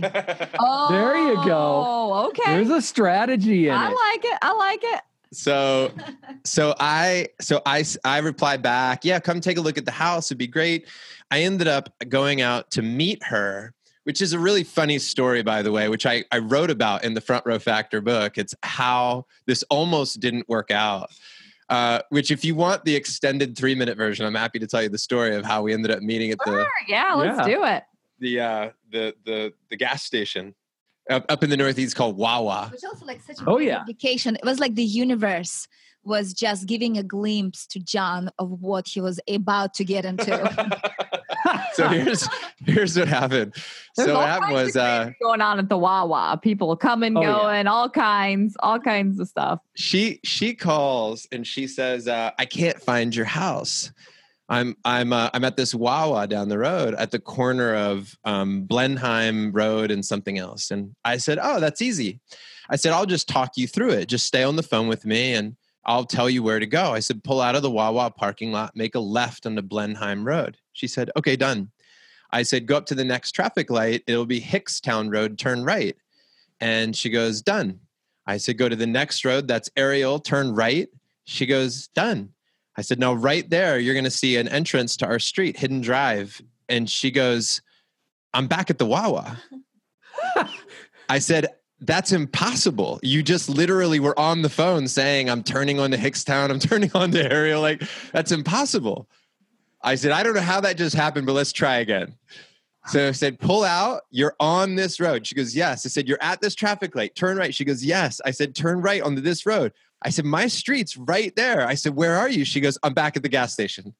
[0.59, 1.83] Oh, There you go.
[1.87, 2.53] Oh, okay.
[2.57, 3.95] There's a strategy in I it.
[3.97, 4.37] I like it.
[4.43, 5.01] I like it.
[5.31, 5.91] so
[6.43, 9.91] so i so i s- i replied back yeah come take a look at the
[9.91, 10.85] house it'd be great
[11.31, 15.63] i ended up going out to meet her which is a really funny story by
[15.63, 19.25] the way which i i wrote about in the front row factor book it's how
[19.47, 21.09] this almost didn't work out
[21.73, 24.89] uh, which if you want the extended three minute version i'm happy to tell you
[24.89, 26.71] the story of how we ended up meeting at the Sure.
[26.87, 27.53] Yeah, let's Yeah.
[27.55, 27.83] do it.
[28.19, 29.39] the uh the the
[29.71, 30.53] the gas station
[31.09, 33.79] up, up in the northeast called wawa It was also like such a Oh, yeah.
[33.81, 34.35] indication.
[34.35, 35.67] It was like the universe
[36.05, 40.79] was just giving a glimpse to Jon of what he was about to get into.
[41.73, 42.27] so here's
[42.65, 43.53] here's what happened.
[43.95, 46.39] There's so all what happened was uh, going on at the Wawa.
[46.41, 47.31] People coming, Oh, yeah.
[47.33, 49.59] going, all kinds, all kinds of stuff.
[49.75, 53.91] she she calls and she says, uh, "I can't find your house.
[54.49, 58.63] I'm I'm uh, I'm at this Wawa down the road at the corner of um,
[58.63, 62.19] Blenheim Road and something else." And I said, "Oh, that's easy."
[62.69, 64.07] I said, "I'll just talk you through it.
[64.07, 65.55] Just stay on the phone with me and."
[65.85, 66.93] I'll tell you where to go.
[66.93, 70.25] I said, pull out of the Wawa parking lot, make a left on the Blenheim
[70.25, 70.57] Road.
[70.71, 71.71] She said, okay, done.
[72.31, 74.03] I said, go up to the next traffic light.
[74.07, 75.95] It'll be Hickstown Road, turn right.
[76.59, 77.79] And she goes, done.
[78.25, 79.47] I said, go to the next road.
[79.47, 80.87] That's Ariel, turn right.
[81.25, 82.29] She goes, done.
[82.77, 85.81] I said, no, right there, you're going to see an entrance to our street, Hidden
[85.81, 86.41] Drive.
[86.69, 87.61] And she goes,
[88.33, 89.39] I'm back at the Wawa.
[91.09, 91.47] I said,
[91.85, 92.99] that's impossible.
[93.03, 96.91] You just literally were on the phone saying, I'm turning on to Hickstown, I'm turning
[96.93, 97.61] on to Ariel.
[97.61, 99.07] Like, that's impossible.
[99.81, 102.15] I said, I don't know how that just happened, but let's try again.
[102.87, 104.01] So I said, pull out.
[104.11, 105.25] You're on this road.
[105.25, 105.85] She goes, yes.
[105.85, 107.15] I said, you're at this traffic light.
[107.15, 107.55] Turn right.
[107.55, 108.19] She goes, yes.
[108.25, 109.71] I said, turn right onto this road.
[110.01, 111.65] I said, my street's right there.
[111.65, 112.43] I said, where are you?
[112.43, 113.93] She goes, I'm back at the gas station.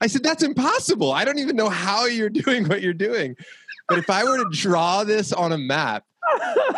[0.00, 1.12] I said, that's impossible.
[1.12, 3.36] I don't even know how you're doing what you're doing.
[3.88, 6.04] But if I were to draw this on a map,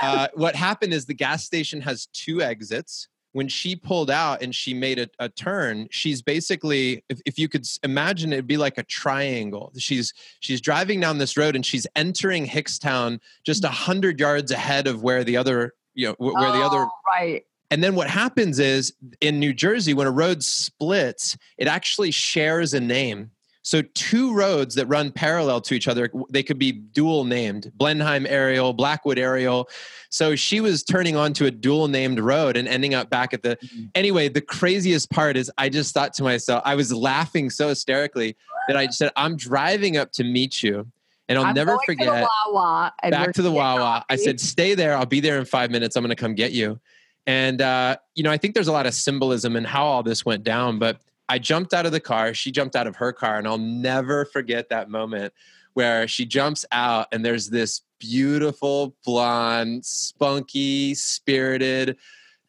[0.03, 3.09] uh, what happened is the gas station has two exits.
[3.35, 7.49] When she pulled out and she made a, a turn, she's basically, if, if you
[7.49, 9.73] could imagine, it'd be like a triangle.
[9.79, 14.87] She's she's driving down this road and she's entering Hickstown just a hundred yards ahead
[14.87, 17.43] of where the other, you know, wh- where the other Oh, right.
[17.71, 22.75] and then what happens is in New Jersey, when a road splits, it actually shares
[22.75, 23.31] a name.
[23.63, 28.27] So two roads that run parallel to each other, they could be dual named Blenheim
[28.27, 29.69] Aerial, Blackwood Aerial.
[30.11, 33.57] So she was turning onto a dual named road and ending up back at the.
[33.95, 38.37] Anyway, the craziest part is I just thought to myself, I was laughing so hysterically
[38.67, 40.87] that I said, I'm driving up to meet you.
[41.29, 44.05] And I'll I'm never forget To the Wawa and back to the Wawa.
[44.11, 44.97] I said, stay there.
[44.97, 45.97] I'll be there in five minutes.
[45.97, 46.81] I'm going to come get you.
[47.27, 50.27] And, uh, you know, I think there's a lot of symbolism in how all this
[50.27, 50.81] went down.
[50.81, 52.35] But I jumped out of the car.
[52.35, 53.39] She jumped out of her car.
[53.39, 55.33] And I'll never forget that moment
[55.75, 61.97] where she jumps out and there's this beautiful, blonde, spunky, spirited,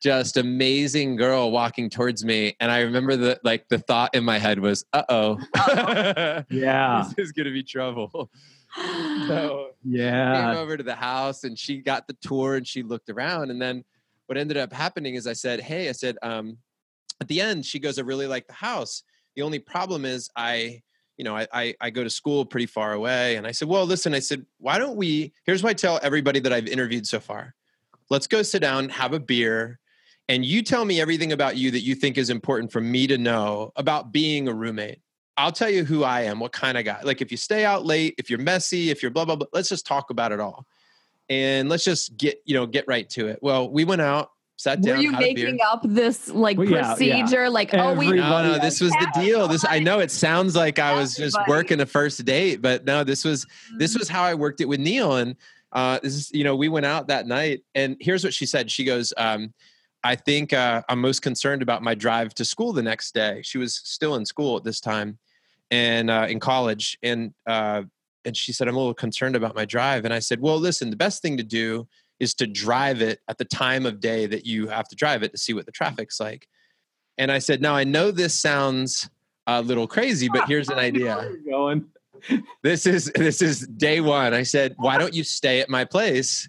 [0.01, 2.55] just amazing girl walking towards me.
[2.59, 5.39] And I remember the like the thought in my head was, uh oh.
[6.49, 7.05] Yeah.
[7.15, 8.29] this is gonna be trouble.
[9.27, 10.55] So came Yeah.
[10.57, 13.83] over to the house and she got the tour and she looked around and then
[14.25, 16.57] what ended up happening is i said hey i said um,
[17.23, 19.03] at the end she goes i really like the house
[19.35, 20.81] the only problem is i
[21.17, 23.85] you know I, I i go to school pretty far away and i said well
[23.85, 27.19] listen i said why don't we here's what i tell everybody that i've interviewed so
[27.19, 27.55] far
[28.09, 29.79] let's go sit down have a beer
[30.27, 33.17] and you tell me everything about you that you think is important for me to
[33.17, 34.99] know about being a roommate
[35.35, 37.01] I'll tell you who I am, what kind of guy.
[37.01, 39.69] Like if you stay out late, if you're messy, if you're blah blah blah, let's
[39.69, 40.65] just talk about it all.
[41.29, 43.39] And let's just get, you know, get right to it.
[43.41, 45.45] Well, we went out, sat Were you had a beer.
[45.47, 46.87] making up this like Well, yeah, yeah.
[47.23, 47.49] procedure?
[47.49, 49.47] Like, oh, we no, no, this was the deal.
[49.47, 51.49] This I know it sounds like I was just Everybody.
[51.51, 53.45] working a first date, but no, this was
[53.77, 55.17] this was how I worked it with Neil.
[55.17, 55.35] And
[55.71, 58.69] uh, this is, you know, we went out that night, and here's what she said.
[58.69, 59.53] She goes, um,
[60.03, 63.57] "I think uh, I'm most concerned about my drive to school the next day." She
[63.57, 65.17] was still in school at this time,
[65.71, 67.81] and uh, in college, and uh,
[68.23, 70.91] and she said, "I'm a little concerned about my drive." And I said, "Well, listen,
[70.91, 71.87] the best thing to do
[72.23, 75.31] is to drive it at the time of day that you have to drive it
[75.33, 76.47] to see what the traffic's like."
[77.19, 79.09] And I said, "Now I know this sounds."
[79.45, 81.83] A little crazy, but here's an idea Going.
[82.61, 84.33] this is this is day one.
[84.33, 86.47] I said, why don't you stay at my place?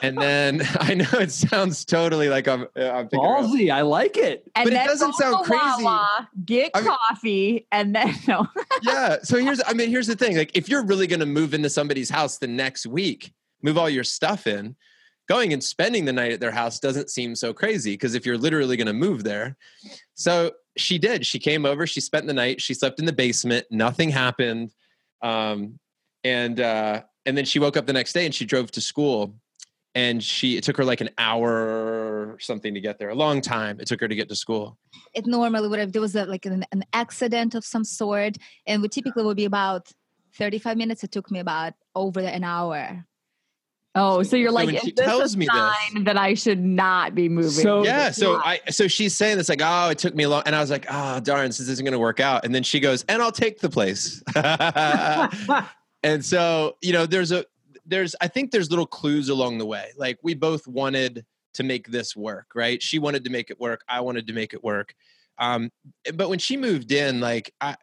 [0.00, 3.70] And then I know it sounds totally like I'm uh, I'm Ballsy.
[3.70, 4.50] I like it.
[4.54, 5.84] and But it doesn't sound to crazy.
[5.84, 8.46] Wawa, get I mean- coffee, and then no.
[8.80, 9.18] yeah.
[9.22, 10.38] So here's I mean here's the thing.
[10.38, 13.90] Like if you're really going to move into somebody's house the next week, move all
[13.90, 14.76] your stuff in.
[15.30, 18.36] Going and spending the night at their house doesn't seem so crazy because if you're
[18.36, 19.56] literally going to move there.
[20.14, 21.24] So she did.
[21.24, 21.86] She came over.
[21.86, 22.60] She spent the night.
[22.60, 23.64] She slept in the basement.
[23.70, 24.72] Nothing happened.
[25.22, 25.78] Um,
[26.24, 29.36] and uh, and then she woke up the next day and she drove to school,
[29.94, 33.10] and she it took her like an hour or something to get there.
[33.10, 34.78] A long time it took her to get to school.
[35.14, 38.82] It normally would have there was a, like an, an accident of some sort, and
[38.82, 39.92] would typically would be about
[40.34, 41.04] thirty five minutes.
[41.04, 43.06] It took me about over an hour.
[43.96, 46.16] Oh, so you're So like, when is she this tells a me this- sign that
[46.16, 47.50] I should not be moving?
[47.50, 48.42] So- yeah so Yeah.
[48.44, 50.70] i so she's saying this like oh it took me a long and i was
[50.70, 53.32] like oh darn this isn't going to work out and then she goes and i'll
[53.32, 54.22] take the place
[56.02, 57.44] and so you know there's a
[57.86, 61.24] there's i think there's little clues along the way like we both wanted
[61.54, 64.54] to make this work right she wanted to make it work i wanted to make
[64.54, 64.94] it work
[65.38, 65.70] um
[66.14, 67.74] but when she moved in like i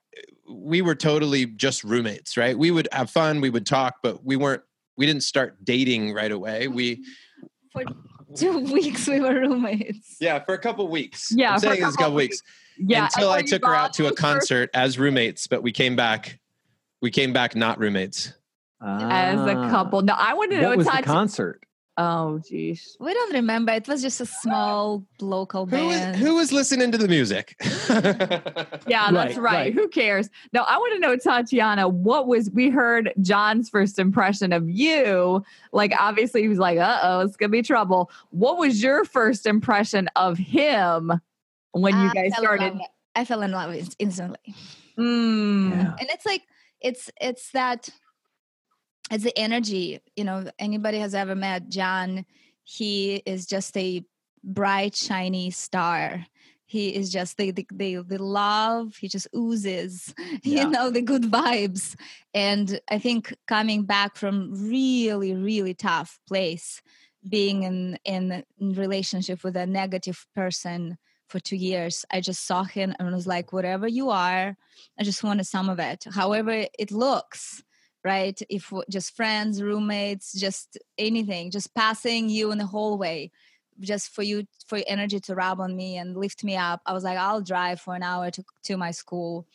[0.49, 4.35] we were totally just roommates right we would have fun we would talk but we
[4.35, 4.61] weren't
[4.97, 7.03] we didn't start dating right away we
[7.73, 7.83] For
[8.35, 10.17] two weeks we were roommates.
[10.19, 12.41] yeah for a couple weeks Yeah, i'm for a saying a couple couple weeks
[12.79, 13.05] yeah.
[13.05, 16.39] until I took her out to a concert as roommates, but we came back.
[17.01, 18.33] We came back not roommates.
[18.79, 19.69] as a Ah.
[19.71, 20.01] couple.
[20.03, 21.63] No, I want to know What was the concert?
[21.99, 22.95] Oh, geez.
[22.99, 23.71] We don't remember.
[23.71, 26.15] It was just a small local Who was, band.
[26.17, 27.55] who was listening to the music?
[28.87, 29.37] Yeah, that's Right, right.
[29.37, 29.73] right.
[29.73, 30.29] Who cares?
[30.53, 35.43] Now, I want to know, Tatyana, what was we heard Jon's first impression of you?
[35.73, 38.11] Like, obviously, he was like, uh oh, it's going to be trouble.
[38.29, 41.11] What was your first impression of him
[41.71, 42.79] when you I guys started?
[43.15, 44.55] I fell in love instantly.
[44.97, 45.71] Mm.
[45.71, 45.95] Yeah.
[45.99, 46.43] and it's like
[46.81, 47.89] it's it's that
[49.11, 52.25] it's the energy you know anybody has ever met jon
[52.63, 54.03] he is just a
[54.43, 56.25] bright shiny star
[56.65, 60.63] he is just the the, the, the love he just oozes Yeah.
[60.63, 61.95] you know the good vibes
[62.33, 66.81] and i think coming back from really really tough place
[67.27, 72.93] being in in relationship with a negative person for two years i just saw him
[72.99, 74.55] and was like whatever you are
[74.99, 76.05] I just wanted some of it.
[76.13, 77.63] However, it looks
[78.07, 78.41] right.
[78.49, 83.31] If just friends, roommates, just anything, just passing you in the hallway,
[83.79, 86.81] just for you for your energy to rub on me and lift me up.
[86.85, 89.47] I was like, I'll drive for an hour to to my school.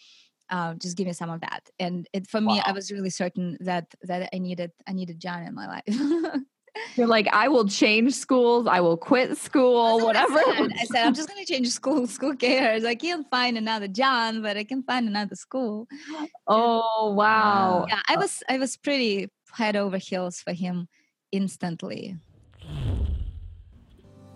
[0.50, 1.70] Uh, just give me some of that.
[1.78, 5.42] And it, for me, I was really certain that that I needed I needed Jon
[5.42, 6.36] in my life.
[6.96, 8.66] You're like, I will change schools.
[8.66, 10.68] I will quit school, That's what I whatever.
[10.68, 10.72] said.
[10.80, 12.06] I said, I'm just going to change school.
[12.06, 12.84] School cares.
[12.84, 15.86] I can't find another Jon, but I can find another school.
[16.46, 17.86] oh, wow.
[17.88, 20.88] yeah i was i was pretty head over heels for him
[21.30, 22.16] instantly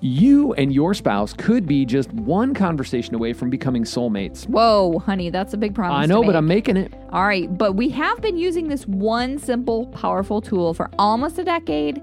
[0.00, 4.46] You and your spouse could be just one conversation away from becoming soulmates.
[4.46, 6.04] Whoa, honey, that's a big promise.
[6.04, 6.37] I know, but.
[6.37, 6.92] I'm making it.
[7.12, 11.44] All right, but we have been using this one simple, powerful tool for almost a
[11.44, 12.02] decade.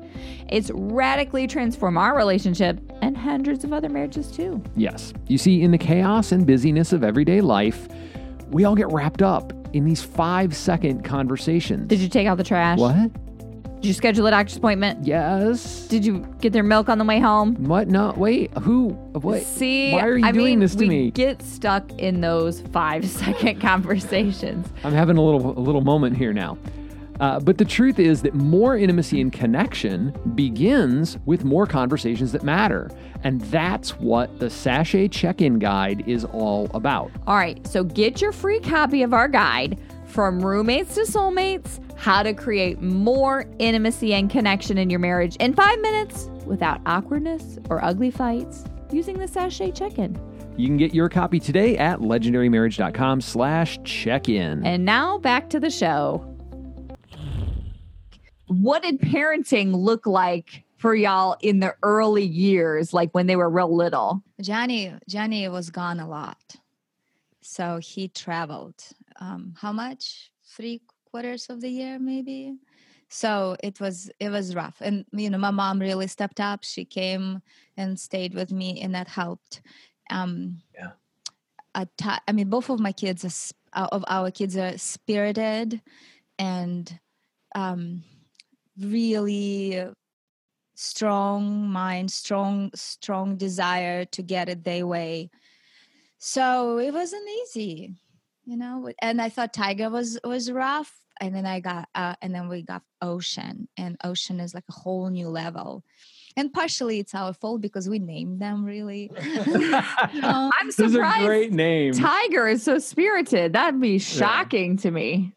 [0.49, 4.63] It's radically transformed our relationship and hundreds of other marriages too.
[4.75, 5.13] Yes.
[5.27, 7.87] You see, in the chaos and busyness of everyday life,
[8.49, 11.87] we all get wrapped up in these five second conversations.
[11.87, 12.79] Did you take out the trash?
[12.79, 13.11] What?
[13.83, 15.05] Did you schedule a doctor's appointment?
[15.05, 15.87] Yes.
[15.87, 17.55] Did you get their milk on the way home?
[17.65, 17.89] What?
[17.89, 18.13] No.
[18.15, 18.49] Wait.
[18.59, 18.91] Who?
[19.11, 19.43] What?
[19.43, 21.11] See, Why are you I doing mean, this to we me?
[21.11, 24.69] Get stuck in those five second conversations.
[24.85, 26.57] I'm having a little a little moment here now.
[27.19, 32.43] Uh, but the truth is that more intimacy and connection begins with more conversations that
[32.43, 32.89] matter.
[33.25, 37.11] And that's what the Sachet Check In Guide is all about.
[37.27, 39.77] All right, so get your free copy of our guide
[40.13, 45.55] from roommates to soulmates how to create more intimacy and connection in your marriage in
[45.55, 50.15] five minutes without awkwardness or ugly fights using the sachet check-in.
[50.55, 54.63] You can get your copy today at legendarymarriage.com slash check-in.
[54.63, 56.23] And now back to the show.
[58.47, 63.49] What did parenting look like for y'all in the early years, like when they were
[63.49, 64.21] real little?
[64.41, 66.55] johnny johnny was gone a lot
[67.41, 68.75] so he traveled
[69.23, 72.57] um how much three quarters of the year maybe?
[73.09, 74.77] So it was it was rough.
[74.81, 76.63] And you know my mom really stepped up.
[76.63, 77.41] She came
[77.77, 79.61] and stayed with me and that helped.
[80.09, 80.91] Um Yeah.
[81.97, 85.81] ti- I mean both of my kids are, sp- uh, of our kids are spirited
[86.37, 86.99] and
[87.55, 88.03] um
[88.79, 89.85] really
[90.75, 95.29] strong mind strong strong desire to get it their way.
[96.17, 97.95] So it wasn't easy
[98.45, 102.33] you know and i thought tiger was was rough and then i got uh, and
[102.33, 105.83] then we got ocean and ocean is like a whole new level
[106.35, 109.71] and partially it's our fault because we named them really You
[110.21, 110.51] know?
[110.59, 111.93] I'm This is a surprised great name.
[111.93, 113.53] Tiger is so spirited.
[113.53, 115.33] That'd be shocking to me.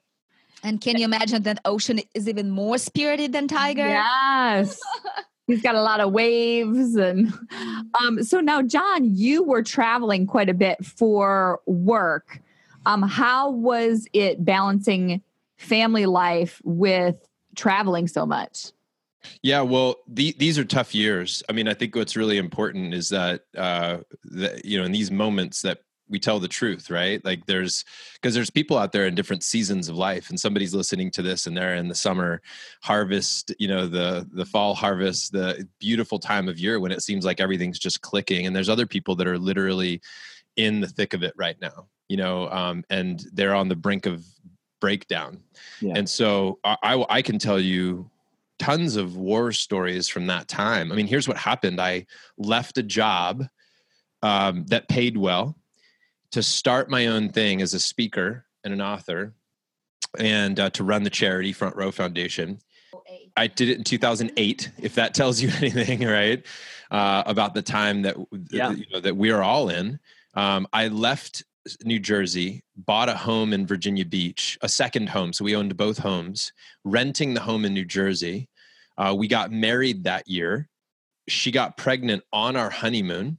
[0.63, 4.81] and can you imagine that ocean is even more spirited than tiger Yes.
[5.47, 7.33] He's got a lot of waves and
[8.01, 12.41] um so now Jon, you were traveling quite a bit for work.
[12.87, 15.23] Um how was it balancing
[15.59, 17.17] family life with
[17.55, 18.73] traveling so much?
[19.43, 21.43] Yeah, well, the, these are tough years.
[21.49, 25.11] I mean, I think what's really important is that, uh, that you know, in these
[25.11, 27.25] moments that we tell the truth, right?
[27.25, 27.85] Like there's
[28.15, 31.47] because there's people out there in different seasons of life, and somebody's listening to this,
[31.47, 32.43] and they're in the summer
[32.83, 37.25] harvest, you know, the the fall harvest, the beautiful time of year when it seems
[37.25, 40.01] like everything's just clicking, and there's other people that are literally
[40.57, 44.07] in the thick of it right now, you know, um, and they're on the brink
[44.07, 44.25] of
[44.81, 45.43] breakdown,
[45.81, 45.95] yeah.
[45.97, 48.11] and so I, I, I can tell you
[48.59, 50.91] tons of war stories from that time.
[50.91, 52.07] I mean, here's what happened: I
[52.39, 53.45] left a job
[54.23, 55.57] um, that paid well
[56.33, 59.35] to start my own thing as a speaker and an author
[60.19, 62.59] and uh, to run the charity Front Row Foundation.
[63.37, 66.45] I did it in 2008, if that tells you anything, right?
[66.91, 68.17] Uh, about the time that
[68.51, 68.71] yeah.
[68.71, 69.99] you know that we are all in.
[70.35, 71.45] Um, I left
[71.85, 75.33] New Jersey, bought a home in Virginia Beach, a second home.
[75.33, 76.53] So we owned both homes,
[76.85, 78.49] renting the home in New Jersey.
[78.99, 80.69] Uh, we got married that year.
[81.29, 83.39] She got pregnant on our honeymoon.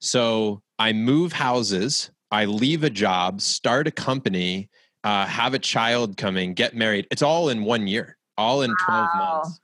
[0.00, 4.70] So I move houses, I leave a job, start a company,
[5.04, 7.06] uh, have a child coming, get married.
[7.10, 9.60] It's all in one year, all in 12 months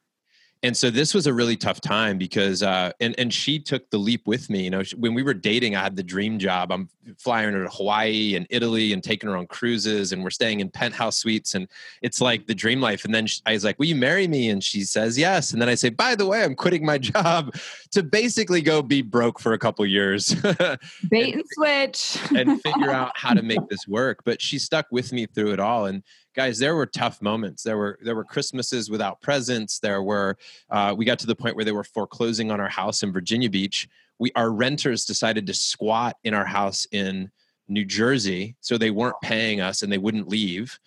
[0.62, 3.98] and so this was a really tough time because uh, and and she took the
[3.98, 6.72] leap with me you know when we were dating i had the dream job.
[6.72, 6.88] I'm
[7.18, 10.68] flying her to hawaii and italy and taking her on cruises and we're staying in
[10.68, 11.68] penthouse suites and
[12.02, 13.04] it's like the dream life.
[13.04, 14.50] And then she, i was like will you marry me?
[14.50, 15.52] And she says yes.
[15.52, 17.54] And then i say by the way i'm quitting my job
[17.92, 20.34] to basically go be broke for a couple years.
[21.11, 22.18] Bait and switch.
[22.34, 24.22] and figure out how to make this work.
[24.24, 25.86] But she stuck with me through it all.
[25.86, 26.02] And
[26.37, 27.62] guys there were tough moments.
[27.62, 29.78] There were there were christmases without presents.
[29.78, 30.37] There were
[30.70, 33.51] uh, we got to the point where they were foreclosing on our house in virginia
[33.51, 33.89] beach.
[34.18, 37.30] We our renters decided to squat in our house in
[37.68, 40.78] new jersey so they weren't paying us and they wouldn't leave.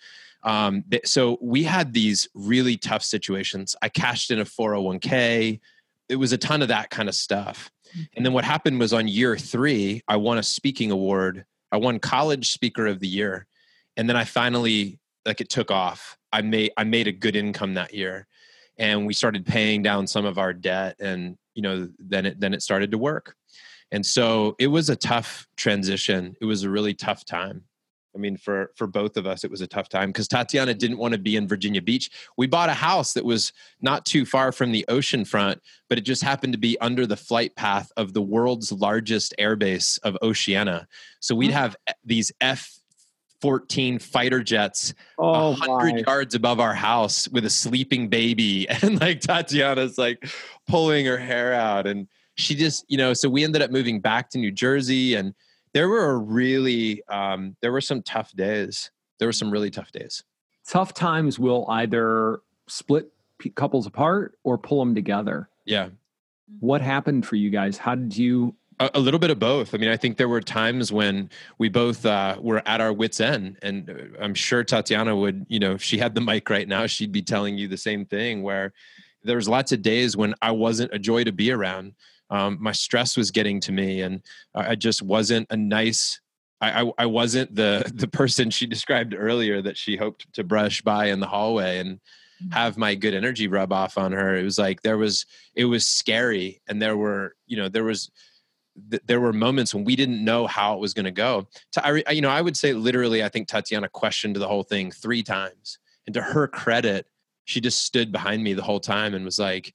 [0.42, 3.76] Um, so we had these really tough situations.
[3.82, 5.60] I cashed in a 401k
[6.08, 7.70] it was a ton of that kind of stuff.
[8.16, 11.44] And then what happened was on year three i won a speaking award.
[11.72, 13.46] I won college speaker of the year.
[13.96, 16.16] And then i finally like it took off.
[16.32, 18.26] I made I made a good income that year,
[18.78, 22.54] and we started paying down some of our debt, and you know then it then
[22.54, 23.36] it started to work,
[23.90, 26.34] and so it was a tough transition.
[26.40, 27.64] It was a really tough time.
[28.14, 30.98] I mean, for for both of us, it was a tough time because Tatyana didn't
[30.98, 32.10] want to be in Virginia Beach.
[32.36, 36.02] We bought a house that was not too far from the ocean front, but it
[36.02, 40.88] just happened to be under the flight path of the world's largest airbase of Oceana.
[41.20, 41.54] So we'd mm.
[41.54, 42.79] have eh, these F
[43.40, 46.02] 14 fighter jets oh 100 my.
[46.06, 48.66] yards above our house with a sleeping baby.
[48.82, 50.30] And like tatyana's like
[50.68, 51.86] pulling her hair out.
[51.86, 55.14] And she just you know so we ended up moving back to new jersey.
[55.14, 55.34] And
[55.72, 58.90] there were really um, there were some tough days.
[59.18, 60.24] There were some really tough days.
[60.66, 63.12] Tough times will either split
[63.54, 65.48] couples apart or pull them together.
[65.64, 65.88] Yeah.
[66.60, 67.78] What happened for you guys?
[67.78, 69.74] How did you a, a, little bit of both.
[69.74, 73.20] I mean, I think there were times when we both uh, were at our wits'
[73.20, 76.66] end, and uh, I'm sure Tatyana would, you know, if she had the mic right
[76.66, 78.42] now, she'd be telling you the same thing.
[78.42, 78.72] Where
[79.22, 81.94] there was lots of days when I wasn't a joy to be around.
[82.30, 84.22] Um, my stress was getting to me, and
[84.54, 86.20] I just wasn't a nice.
[86.62, 91.06] I, I, wasn't the the person she described earlier that she hoped to brush by
[91.06, 92.52] in the hallway and mm-hmm.
[92.52, 94.36] have my good energy rub off on her.
[94.36, 98.10] It was like there was it was scary, and there were you know there was
[98.90, 101.46] th- there were moments when we didn't know how it was going to go.
[101.72, 104.90] To, I, you know, I would say literally, I think Tatyana questioned the whole thing
[104.90, 105.78] three times.
[106.06, 107.06] And to her credit,
[107.44, 109.74] she just stood behind me the whole time and was like,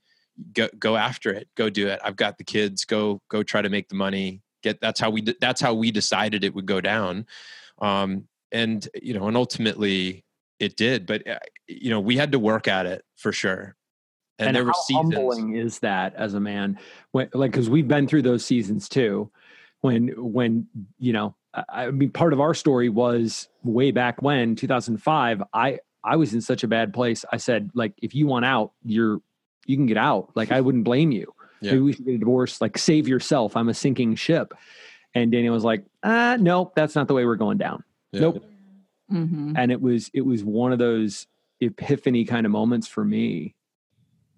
[0.53, 1.47] "Go, go after it.
[1.55, 1.99] Go do it.
[2.03, 2.85] I've got the kids.
[2.85, 4.41] Go, go try to make the money.
[4.63, 5.21] Get." That's how we.
[5.39, 7.25] That's how we decided it would go down.
[7.79, 10.23] Um, and you know, and ultimately
[10.59, 11.05] it did.
[11.05, 13.75] But uh, you know, we had to work at it for sure
[14.39, 15.13] and, and there were seasons.
[15.13, 16.77] humbling is that as a man
[17.11, 19.29] when like because we've been through those seasons too
[19.81, 20.67] when when
[20.99, 26.15] you know I, mean part of our story was way back when 2005 i i
[26.15, 29.21] was in such a bad place i said like if you want out you're
[29.65, 31.71] you can get out like i wouldn't blame you yeah.
[31.71, 34.53] maybe we should get a divorce like save yourself i'm a sinking ship
[35.13, 38.21] and Danielle was like uh nope that's not the way we're going down yeah.
[38.21, 38.43] nope
[39.11, 39.53] mm-hmm.
[39.55, 41.27] and it was it was one of those
[41.61, 43.55] epiphany kind of moments for me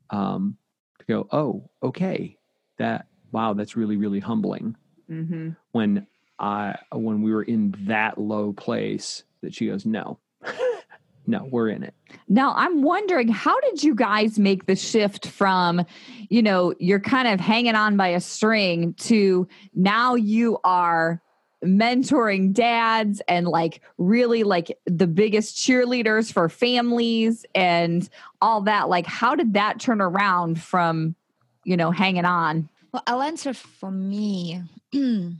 [0.09, 0.57] um,
[0.99, 2.37] to go, oh, okay,
[2.77, 4.75] that wow, that's really really humbling.
[5.09, 5.51] Mm-hmm.
[5.71, 6.07] When
[6.39, 10.19] I when we were in that low place, that she goes, no,
[11.27, 11.93] no, we're in it.
[12.27, 15.85] Now I'm wondering, how did you guys make the shift from,
[16.29, 21.21] you know, you're kind of hanging on by a string to now you are
[21.63, 28.09] mentoring dads and like really like the biggest cheerleaders for families and
[28.41, 28.89] all that.
[28.89, 31.15] Like how did that turn around from
[31.63, 32.69] you know hanging on?
[32.93, 34.63] Well i'll answer for me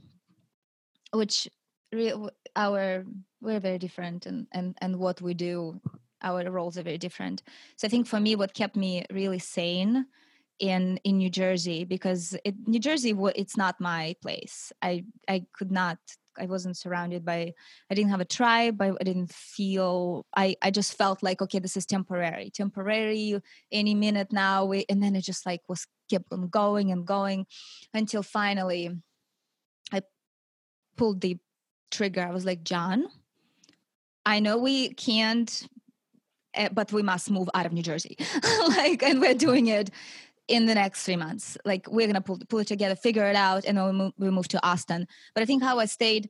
[1.14, 1.48] which
[1.94, 3.06] re- our
[3.42, 5.80] we're very different and and and what we do
[6.24, 7.44] our roles are very different.
[7.76, 10.08] So i think for me what kept me really sane
[10.60, 14.72] in in New Jersey because it, New Jersey it's not my place.
[14.82, 15.98] I I could not.
[16.40, 17.54] I wasn't surrounded by.
[17.90, 18.80] I didn't have a tribe.
[18.82, 20.26] I, I didn't feel.
[20.36, 23.40] I I just felt like okay, this is temporary, temporary.
[23.72, 27.46] Any minute now, we, and then it just like was kept on going and going
[27.94, 28.92] until finally,
[29.92, 30.02] I
[30.96, 31.38] pulled the
[31.92, 32.22] trigger.
[32.22, 33.08] I was like, Jon,
[34.26, 35.68] I know we can't
[36.54, 38.18] eh, but we must move out of New Jersey.
[38.68, 39.90] like, and we're doing it
[40.48, 41.58] in the next three months.
[41.66, 44.30] Like we're gonna pull, pull it together, figure it out, and then we move, we
[44.30, 45.08] move to Austin.
[45.34, 46.30] But I think how I stayed,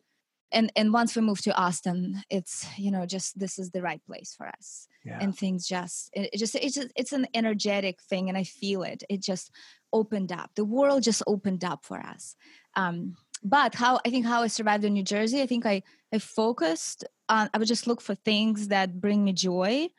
[0.51, 4.01] and and once we moved to Austin, it's you know just this is the right
[4.05, 5.19] place for us, yeah.
[5.21, 8.83] and things just it, it just it's just it's an energetic thing, and I feel
[8.83, 9.03] it.
[9.09, 9.51] It just
[9.93, 10.51] opened up.
[10.55, 12.35] The world just opened up for us.
[12.75, 16.19] Um, but how I think how I survived in New Jersey, I think I I
[16.19, 19.89] focused on I would just look for things that bring me joy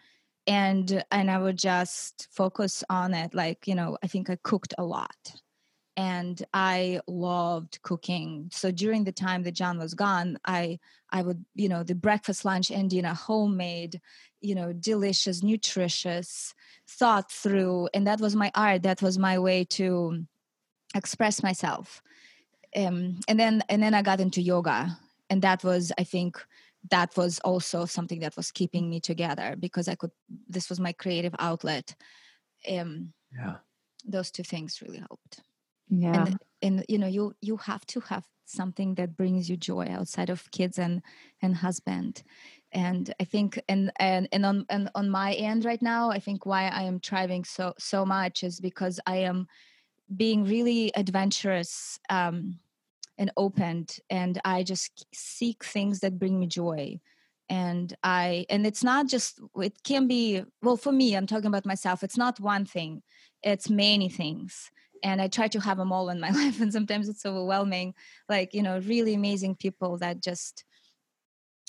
[0.49, 4.75] and and i would just focus on it like you know i think i cooked
[4.79, 5.35] a lot
[5.97, 8.49] and i loved cooking.
[8.53, 10.79] So during the time that jon was gone i
[11.11, 14.01] i would you know the breakfast lunch and dinner homemade
[14.41, 16.55] you know delicious nutritious
[16.89, 20.25] thought through and that was my art that was my way to
[20.95, 22.03] express myself.
[22.77, 24.99] Um, and then and then i got into yoga
[25.31, 26.39] and that was i think
[26.91, 30.11] that was also something that was keeping me together because I could
[30.49, 31.95] this was my creative outlet.
[32.69, 33.57] Um yeah.
[34.05, 35.43] Those two things really helped.
[35.89, 36.27] Yeah.
[36.27, 40.31] And, and you know, you you have to have something that brings you joy outside
[40.31, 41.03] of kids and
[41.43, 42.23] and husband.
[42.73, 46.47] And I think and and and on and on my end right now, I think
[46.47, 49.47] why I am thriving so so much is because I am
[50.17, 52.59] being really adventurous um
[53.19, 56.99] and opened and i just seek things that bring me joy.
[57.51, 61.67] And i and it's not just it can be well for me i'm talking about
[61.67, 63.03] myself it's not one thing
[63.43, 64.71] it's many things.
[65.03, 67.95] And i try to have them all in my life and sometimes it's overwhelming
[68.29, 70.65] like you know really amazing people that just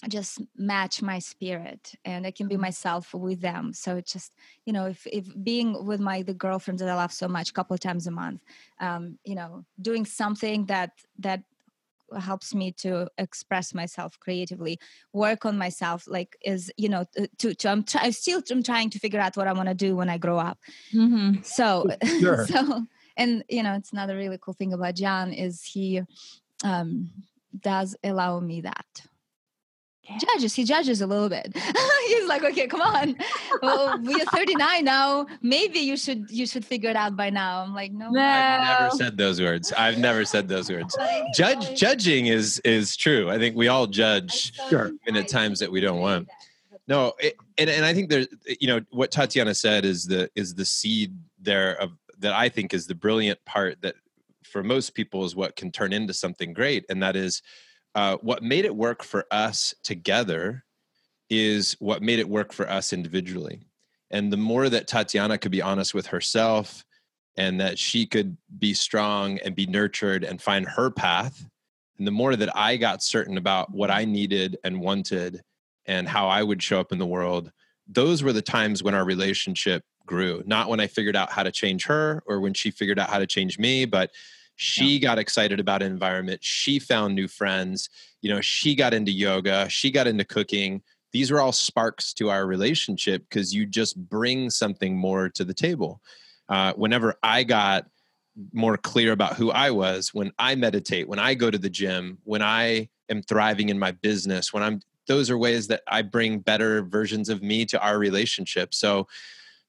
[0.07, 2.61] just match my spirit and i can be mm-hmm.
[2.61, 4.33] myself with them so it's just
[4.65, 7.53] you know if, if being with my the girlfriends that i love so much a
[7.53, 8.41] couple of times a month
[8.79, 11.43] um you know doing something that that
[12.17, 14.79] helps me to express myself creatively
[15.13, 17.05] work on myself like is you know
[17.37, 19.95] to, to i'm try, still i'm trying to figure out what i want to do
[19.95, 20.57] when i grow up
[20.93, 21.41] mm-hmm.
[21.43, 21.85] so
[22.19, 22.47] sure.
[22.47, 22.85] so
[23.17, 26.01] and you know it's another really cool thing about jon is he
[26.63, 27.09] um
[27.59, 28.85] does allow me that
[30.17, 31.55] judges he judges a little bit.
[32.07, 33.15] He's like okay come on.
[33.61, 35.27] Well we are 39 now.
[35.41, 37.61] Maybe you should you should figure it out by now.
[37.63, 38.21] I'm like no, no.
[38.21, 39.71] i've never said those words.
[39.73, 40.95] I've never said those words.
[40.99, 43.29] Oh judge judging is is true.
[43.29, 44.91] I think we all judge sure.
[45.07, 46.29] and at times that we don't want.
[46.87, 48.27] no it, and, and i think there's
[48.59, 52.73] you know what tatyana said is the is the seed there of that i think
[52.73, 53.95] is the brilliant part that
[54.43, 57.41] for most people is what can turn into something great and that is
[57.95, 60.63] uh, what made it work for us together
[61.29, 63.61] is what made it work for us individually.
[64.11, 66.83] And the more that Tatyana could be honest with herself
[67.37, 71.45] and that she could be strong and be nurtured and find her path,
[71.97, 75.41] and the more that I got certain about what I needed and wanted
[75.85, 77.51] and how I would show up in the world,
[77.87, 80.41] those were the times when our relationship grew.
[80.45, 83.19] Not when I figured out how to change her or when she figured out how
[83.19, 84.11] to change me, but
[84.59, 84.99] she yeah.
[84.99, 86.39] got excited about environment.
[86.43, 87.89] She found new friends.
[88.21, 89.69] You know she got into yoga.
[89.69, 90.81] She got into cooking.
[91.11, 95.53] These were all sparks to our relationship because you just bring something more to the
[95.53, 96.01] table.
[96.49, 97.85] Uh, whenever i got
[98.53, 102.17] more clear about who i was when i meditate when i go to the gym
[102.23, 106.39] when i am thriving in my business when i'm those are ways that i bring
[106.39, 108.73] better versions of me to our relationship.
[108.73, 109.07] So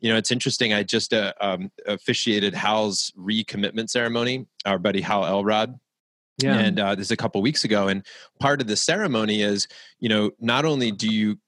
[0.00, 0.72] you know, it's interesting.
[0.72, 4.46] I just uh, um, officiated Hal's recommitment ceremony.
[4.64, 5.78] Our buddy Hal Elrod.
[6.38, 6.58] Yeah.
[6.58, 8.04] And uh, this is a couple weeks ago, and
[8.38, 11.38] part of the ceremony is, you know, not only do you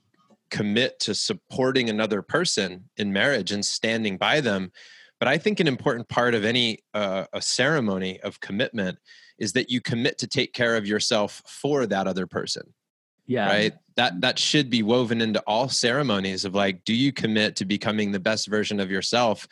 [0.51, 4.71] commit to supporting another person in marriage and standing by them,
[5.19, 8.99] but I think an important part of any uh, a ceremony of commitment
[9.39, 12.75] is that you commit to take care of yourself for that other person
[13.27, 17.57] yeah right that that should be woven into all ceremonies of like do you commit
[17.57, 19.47] to becoming the best version of yourself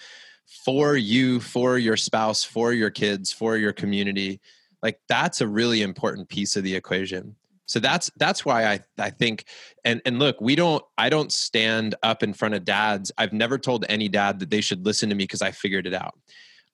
[0.65, 4.41] for you for your spouse for your kids for your community
[4.83, 7.37] like that's a really important piece of the equation
[7.71, 9.45] So that's that's why I I think
[9.85, 13.13] and and look, we don't I don't stand up in front of dads.
[13.17, 15.95] I've never told any dad that they should listen to me because I figured it
[15.95, 16.19] out.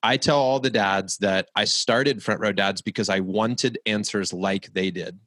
[0.01, 4.33] I tell all the dads that I started Front Row Dads because I wanted answers
[4.33, 5.19] like they did.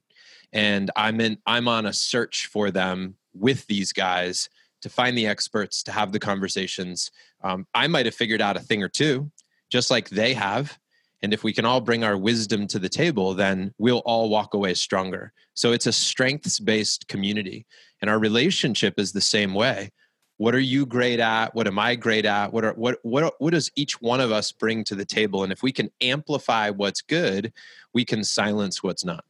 [0.53, 4.49] And I'm in I'm on a search for them with these guys
[4.83, 7.11] to find the experts, to have the conversations.
[7.43, 9.31] Um, I might have figured out a thing or two,
[9.71, 10.79] just like they have.
[11.23, 14.55] And if we can all bring our wisdom to the table, then we'll all walk
[14.55, 15.33] away stronger.
[15.55, 17.67] So it's a strengths based community.
[18.01, 19.91] And our relationship is the same way.
[20.39, 21.55] What are you great at?
[21.55, 22.51] What am I great at?
[22.55, 25.43] What are what what what does each one of us bring to the table?
[25.43, 27.53] And if we can amplify what's good,
[27.93, 29.25] we can silence what's not.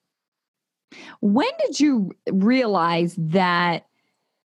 [1.20, 3.86] When did you realize that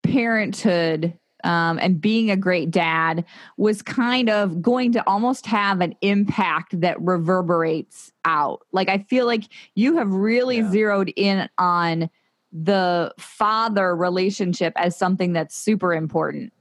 [0.02, 3.24] parenthood um, and being a great dad
[3.56, 8.60] was kind of going to almost have an impact that reverberates out.
[8.72, 10.70] Like, I feel like you have really yeah.
[10.70, 12.10] zeroed in on
[12.52, 16.52] the father relationship as something that's super important.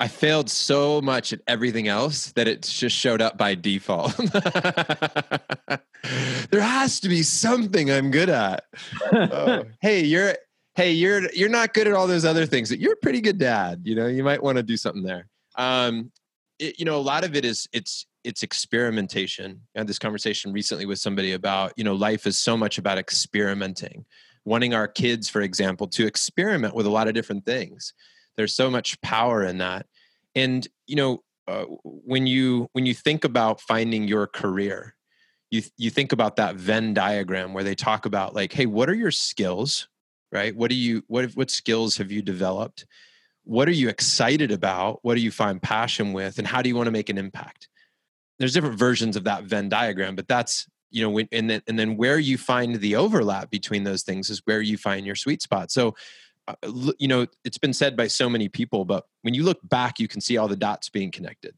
[0.00, 4.18] I failed so much at everything else that it just showed up by default.
[6.50, 8.64] there has to be something I'm good at.
[9.12, 10.34] Oh, hey, you're
[10.74, 12.70] hey, you're you're not good at all those other things.
[12.72, 13.82] You're a pretty good dad.
[13.84, 15.28] You know, you might want to do something there.
[15.56, 16.10] Um,
[16.58, 19.60] it, you know, a lot of it is it's it's experimentation.
[19.76, 22.98] I had this conversation recently with somebody about you know life is so much about
[22.98, 24.04] experimenting,
[24.44, 27.92] wanting our kids, for example, to experiment with a lot of different things.
[28.36, 29.86] There's so much power in that,
[30.34, 31.22] and you know.
[31.46, 34.94] Uh, when you when you think about finding your career
[35.54, 38.94] you you think about that venn diagram where they talk about like hey what are
[38.94, 39.88] your skills
[40.34, 40.54] right?
[40.54, 42.84] What do you what what skills have you developed?
[43.44, 44.98] What are you excited about?
[45.02, 46.38] What do you find passion with?
[46.38, 47.68] And how do you want to make an impact?
[48.38, 51.78] There's different versions of that venn diagram but that's you know when, and then and
[51.78, 55.40] then where you find the overlap between those things is where you find your sweet
[55.40, 55.70] spot.
[55.70, 55.94] So
[56.48, 56.54] uh,
[56.98, 60.06] you know it's been said by so many people but when you look back you
[60.06, 61.54] can see all the dots being connected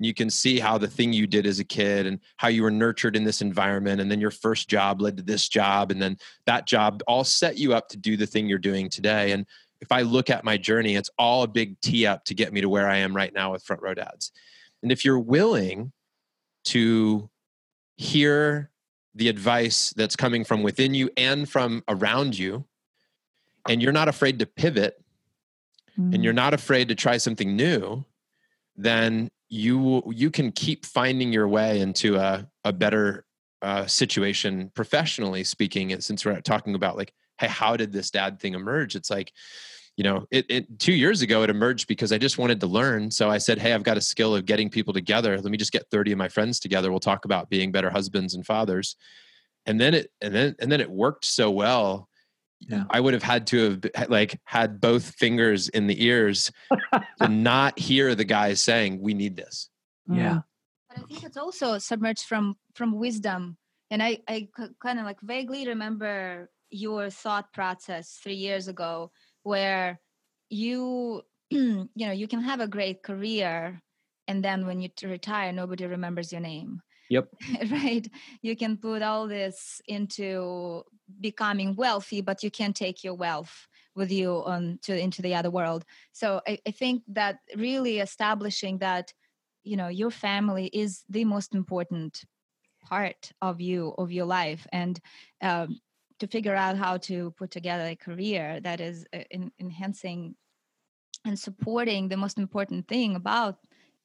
[0.00, 2.70] you can see how the thing you did as a kid and how you were
[2.70, 6.16] nurtured in this environment and then your first job led to this job and then
[6.46, 9.46] that job all set you up to do the thing you're doing today and
[9.80, 12.60] if i look at my journey it's all a big tee up to get me
[12.60, 14.32] to where i am right now with front row dads
[14.82, 15.92] and if you're willing
[16.64, 17.28] to
[17.96, 18.70] hear
[19.14, 22.64] the advice that's coming from within you and from around you
[23.68, 25.02] and you're not afraid to pivot
[25.98, 26.14] mm-hmm.
[26.14, 28.02] and you're not afraid to try something new
[28.76, 33.26] then you you can keep finding your way into a, a better
[33.62, 38.38] uh, situation professionally speaking and since we're talking about like hey how did this dad
[38.40, 38.94] thing emerge?
[38.94, 39.32] It's like
[39.96, 43.10] you know it, it two years ago it emerged because i just wanted to learn.
[43.10, 45.38] So i said hey i've got a skill of getting people together.
[45.40, 46.90] Let me just get 30 of my friends together.
[46.90, 48.96] We'll talk about being better husbands and fathers.
[49.66, 52.08] And then it and then and then it worked so well
[52.60, 52.84] yeah.
[52.90, 56.52] I would have had to have like had both fingers in the ears
[57.20, 59.68] to not hear the guys saying, "We need this."
[60.08, 60.44] Yeah, mm.
[60.88, 63.56] but I think it's also submerged from from wisdom,
[63.90, 64.48] and I I
[64.82, 69.10] kind of like vaguely remember your thought process three years ago,
[69.42, 69.98] where
[70.50, 73.80] you you know you can have a great career,
[74.28, 76.82] and then when you retire, nobody remembers your name.
[77.10, 77.28] Yep.
[77.70, 78.08] right.
[78.40, 80.84] You can put all this into
[81.20, 85.50] becoming wealthy, but you can't take your wealth with you on to into the other
[85.50, 85.84] world.
[86.12, 89.12] So I, I think that really establishing that,
[89.64, 92.22] you know, your family is the most important
[92.84, 94.98] part of you of your life and
[95.42, 95.80] um,
[96.20, 100.36] to figure out how to put together a career that is uh, in, enhancing
[101.26, 103.56] and supporting the most important thing about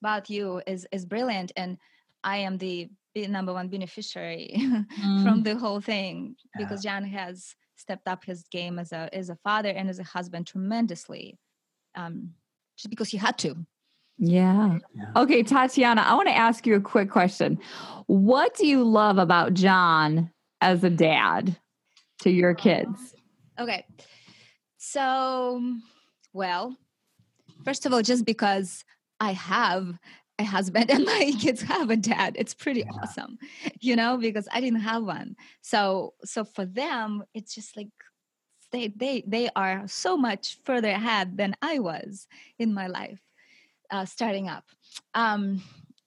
[0.01, 1.77] about you is is brilliant and
[2.23, 5.23] I am the number one beneficiary mm.
[5.23, 6.65] from the whole thing yeah.
[6.65, 10.03] because Jon has stepped up his game as a as a father and as a
[10.03, 11.37] husband tremendously,
[11.95, 12.31] um,
[12.77, 13.55] just because he had to.
[14.17, 14.79] Yeah.
[14.95, 15.21] yeah.
[15.21, 17.59] Okay, Tatyana, I want to ask you a quick question.
[18.07, 21.57] What do you love about Jon as a dad
[22.21, 23.13] to your kids?
[23.59, 23.85] Okay.
[24.77, 25.61] So,
[26.31, 26.77] well,
[27.65, 28.85] first of all, just because
[29.19, 29.97] I have
[30.39, 32.35] a husband and my kids have a dad.
[32.37, 32.91] It's pretty yeah.
[33.01, 33.37] awesome
[33.79, 35.35] you know because i didn't have one.
[35.61, 37.89] So so for them it's just like
[38.71, 42.27] they they they are so much further ahead than i was
[42.59, 43.21] in my life
[43.91, 44.65] uh, starting up.
[45.13, 45.61] Um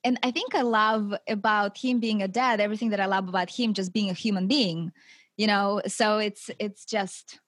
[0.05, 3.51] and i think i love about him being a dad everything that i love about
[3.51, 4.93] him just being a human being
[5.39, 5.81] you know?
[5.87, 7.41] So it's it's just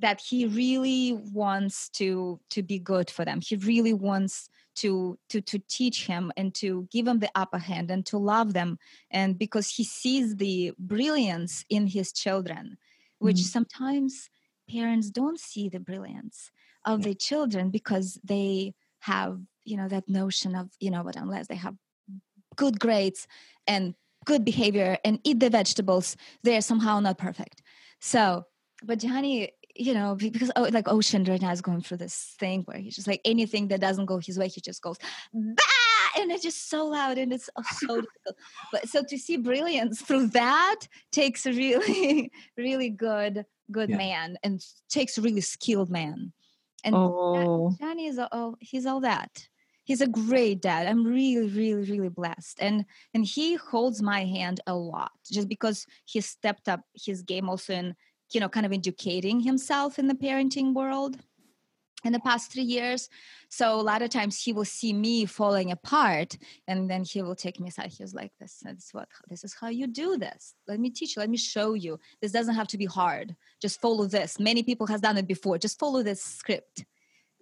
[0.00, 3.40] that he really wants to to be good for them.
[3.40, 7.90] He really wants to to to teach him and to give him the upper hand
[7.90, 8.78] and to love them.
[9.10, 12.78] And because he sees the brilliance in his children
[13.18, 13.52] which Mhm.
[13.56, 14.30] sometimes
[14.68, 16.50] parents don't see the brilliance
[16.86, 21.46] of their children because they have you know that notion of you know but unless
[21.48, 21.76] they have
[22.56, 23.26] good grades
[23.66, 23.94] and
[24.24, 27.62] good behavior and eat the vegetables they're somehow not perfect.
[28.00, 28.46] So
[28.82, 32.62] but johnny you know because oh, like ocean right now is going through this thing
[32.62, 34.96] where he's just like anything that doesn't go his way he just goes
[35.32, 35.62] bah!
[36.18, 38.36] and it's just so loud and it's oh, so difficult
[38.72, 40.80] but so to see brilliance through that
[41.12, 43.96] takes a really really good good Yeah.
[43.96, 46.32] man and takes a really skilled man
[46.84, 49.46] and Oh, Johnny is all oh, he's all that.
[49.84, 50.86] He's a great dad.
[50.86, 52.58] I'm really, really, really blessed.
[52.60, 57.48] And and he holds my hand a lot just because he stepped up his game
[57.48, 57.96] also in,
[58.32, 61.16] you know, kind of educating himself in the parenting world
[62.04, 63.08] in the past three years.
[63.50, 67.34] So a lot of times he will see me falling apart and then he will
[67.34, 67.92] take me aside.
[67.92, 70.54] He was like, This is what this is how you do this.
[70.66, 71.98] Let me teach you, let me show you.
[72.22, 73.36] This doesn't have to be hard.
[73.60, 74.40] Just follow this.
[74.40, 75.58] Many people has done it before.
[75.58, 76.84] Just follow this script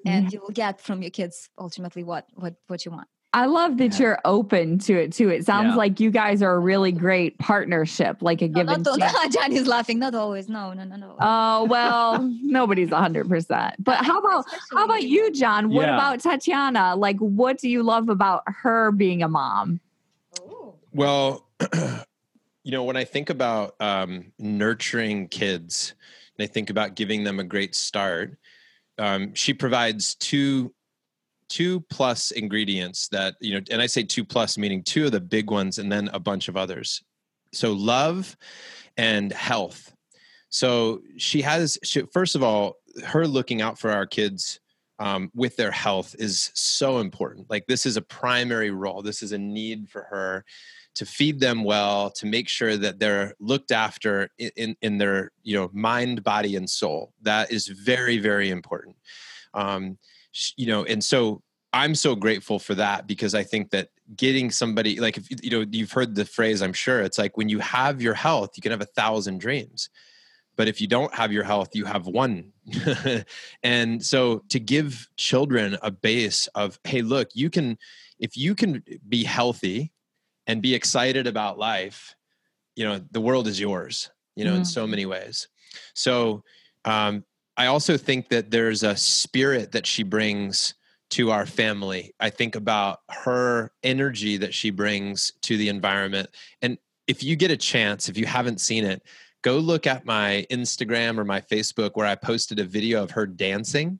[0.06, 3.76] and you will get from your kids ultimately what what what you want I love
[3.76, 3.98] that Yeah.
[4.00, 5.28] you're open to it too.
[5.28, 5.74] It sounds Yeah.
[5.76, 8.96] like you guys are a really great partnership, like a no, give not and all-
[8.96, 9.32] take.
[9.32, 13.74] johnny's laughing not always no no no no Oh well, nobody's hundred percent.
[13.84, 15.68] But how about how about you, Jon?
[15.68, 15.94] What Yeah.
[15.94, 16.96] about Tatyana?
[16.98, 19.80] Like, what do you love about her being a mom?
[20.40, 20.72] Ooh.
[20.94, 21.46] Well,
[22.64, 25.94] you know, when I think about um, nurturing kids
[26.38, 28.38] and I think about giving them a great start,
[28.98, 30.72] um, she provides two
[31.48, 35.20] two plus ingredients that you know and i say two plus meaning two of the
[35.20, 37.02] big ones and then a bunch of others.
[37.52, 38.36] So love
[38.96, 39.94] and health.
[40.50, 44.60] So she has she, first of all her looking out for our kids
[44.98, 47.48] um, with their health is so important.
[47.48, 49.02] Like this is a primary role.
[49.02, 50.44] This is a need for her
[50.96, 55.30] to feed them well to make sure that they're looked after in, in, in their
[55.42, 57.12] you know mind body and soul.
[57.22, 58.96] That is very very important.
[59.54, 59.98] Um,
[60.56, 65.00] you know and so i'm so grateful for that because i think that getting somebody
[65.00, 67.58] like if you- you know you've heard the phrase i'm sure it's like when you
[67.58, 69.90] have your health you can have a thousand dreams
[70.56, 72.52] but if you don't have your health you have one.
[73.62, 77.78] And so to give children a base of hey look you can
[78.18, 79.92] if you can be healthy
[80.48, 82.14] and be excited about life
[82.74, 85.48] you know the world is yours you know in so many ways.
[85.94, 86.42] So
[86.84, 87.24] um,
[87.58, 90.74] i also think that there's a spirit that she brings
[91.10, 96.28] to our family i think about her energy that she brings to the environment
[96.62, 99.02] and if you get a chance if you haven't seen it
[99.42, 103.26] go look at my instagram or my facebook where i posted a video of her
[103.26, 103.98] dancing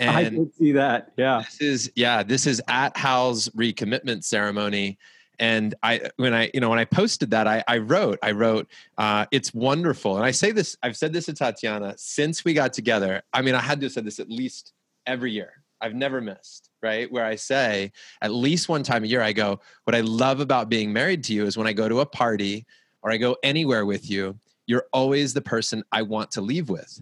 [0.00, 1.12] And I did see that.
[1.16, 1.42] Yeah.
[1.44, 4.98] this is yeah this is at hal's recommitment ceremony
[5.38, 8.68] and i when i you know when i posted that i, I wrote i wrote
[8.98, 10.16] uh, it's wonderful.
[10.16, 13.22] And i say this i've said this to tatyana since we got together.
[13.32, 14.72] I mean i had to have said this at least
[15.06, 15.62] every year.
[15.80, 17.10] I've never missed right?
[17.10, 20.68] Where i say at least one time a year i go what i love about
[20.68, 22.66] being married to you is when i go to a party
[23.02, 27.00] or i go anywhere with you you're always the person i want to leave with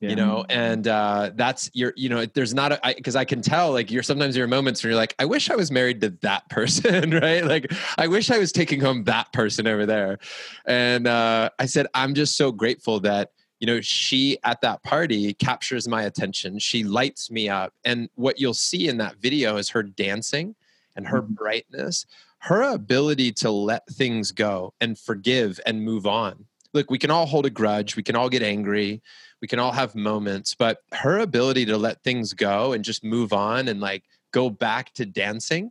[0.00, 0.10] Yeah.
[0.10, 3.72] you know and uh that's your you know there's not a because I, can tell
[3.72, 6.10] like you're sometimes there are moments where you're like i wish i was married to
[6.22, 7.44] that person right?
[7.44, 10.18] Like i wish i was taking home that person over there.
[10.66, 13.30] And uh i said i'm just so grateful that
[13.60, 16.58] you know she at that party captures my attention.
[16.58, 17.72] She lights me up.
[17.84, 20.54] And what you'll see in that video is her dancing
[20.96, 21.28] and her Mhm.
[21.28, 22.04] brightness
[22.40, 26.44] her ability to let things go and forgive and move on
[26.74, 29.00] look we can all hold a grudge we can all get angry
[29.40, 33.32] we can all have moments but her ability to let things go and just move
[33.32, 35.70] on and like go back to dancing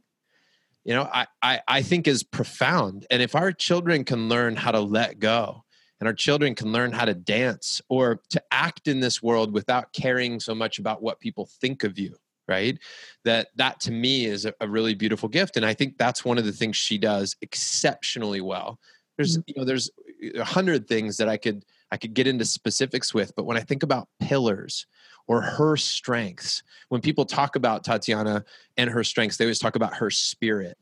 [0.84, 3.06] you know I, I i think is profound.
[3.10, 5.64] And if our children can learn how to let go
[6.00, 9.94] and our children can learn how to dance or to act in this world without
[9.94, 12.16] caring so much about what people think of you
[12.48, 12.78] right
[13.24, 15.58] that that to me is a, a really beautiful gift.
[15.58, 18.80] And i think that's one of the things she does exceptionally well.
[19.18, 19.44] There's mm-hmm.
[19.48, 19.90] you know there's
[20.36, 21.64] a hundred things that i could
[21.94, 24.88] I could get into specifics with, but when I think about pillars
[25.28, 28.44] or her strengths, when people talk about Tatyana
[28.78, 30.76] and her strengths, they always talk about her spirit.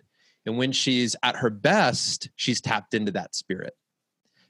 [0.45, 3.75] And when she's at her best, she's tapped into that spirit.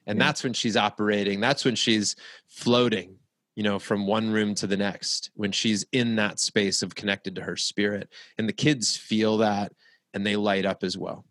[0.05, 0.25] And Yeah.
[0.27, 2.15] that's when she's operating, that's when she's
[2.45, 3.17] floating,
[3.55, 7.33] you know, from one room to the next, when she's in that space of connected
[7.35, 8.07] to her spirit.
[8.37, 9.73] And the kids feel that
[10.13, 11.25] and they light up as well.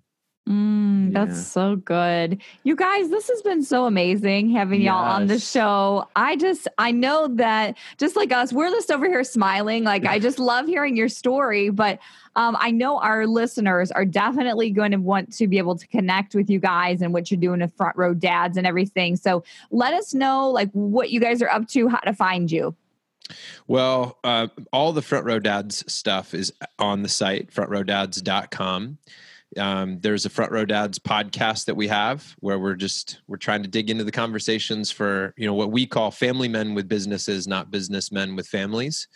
[0.51, 1.25] Mm, Yeah.
[1.27, 2.41] That's so good.
[2.65, 6.09] You guys, this has been so amazing having y'all on the show.
[6.17, 9.85] I just, I know that just like us, we're just over here smiling.
[9.85, 11.71] Like, I just love hearing your story.
[11.71, 12.01] But
[12.35, 16.35] um, I know our listeners are definitely going to want to be able to connect
[16.35, 19.15] with you guys and what you're doing with Front Row Dads and everything.
[19.17, 22.75] So let us know, like, what you guys are up to, how to find you.
[23.69, 28.99] Well, uh, all the Front Row Dads stuff is on the site, frontrowdads.com.
[29.57, 33.63] Um, there's a Front Row Dads podcast that we have where we're just we're trying
[33.63, 37.49] to dig into the conversations for you know what we call family men with businesses,
[37.49, 39.09] not businessmen with families.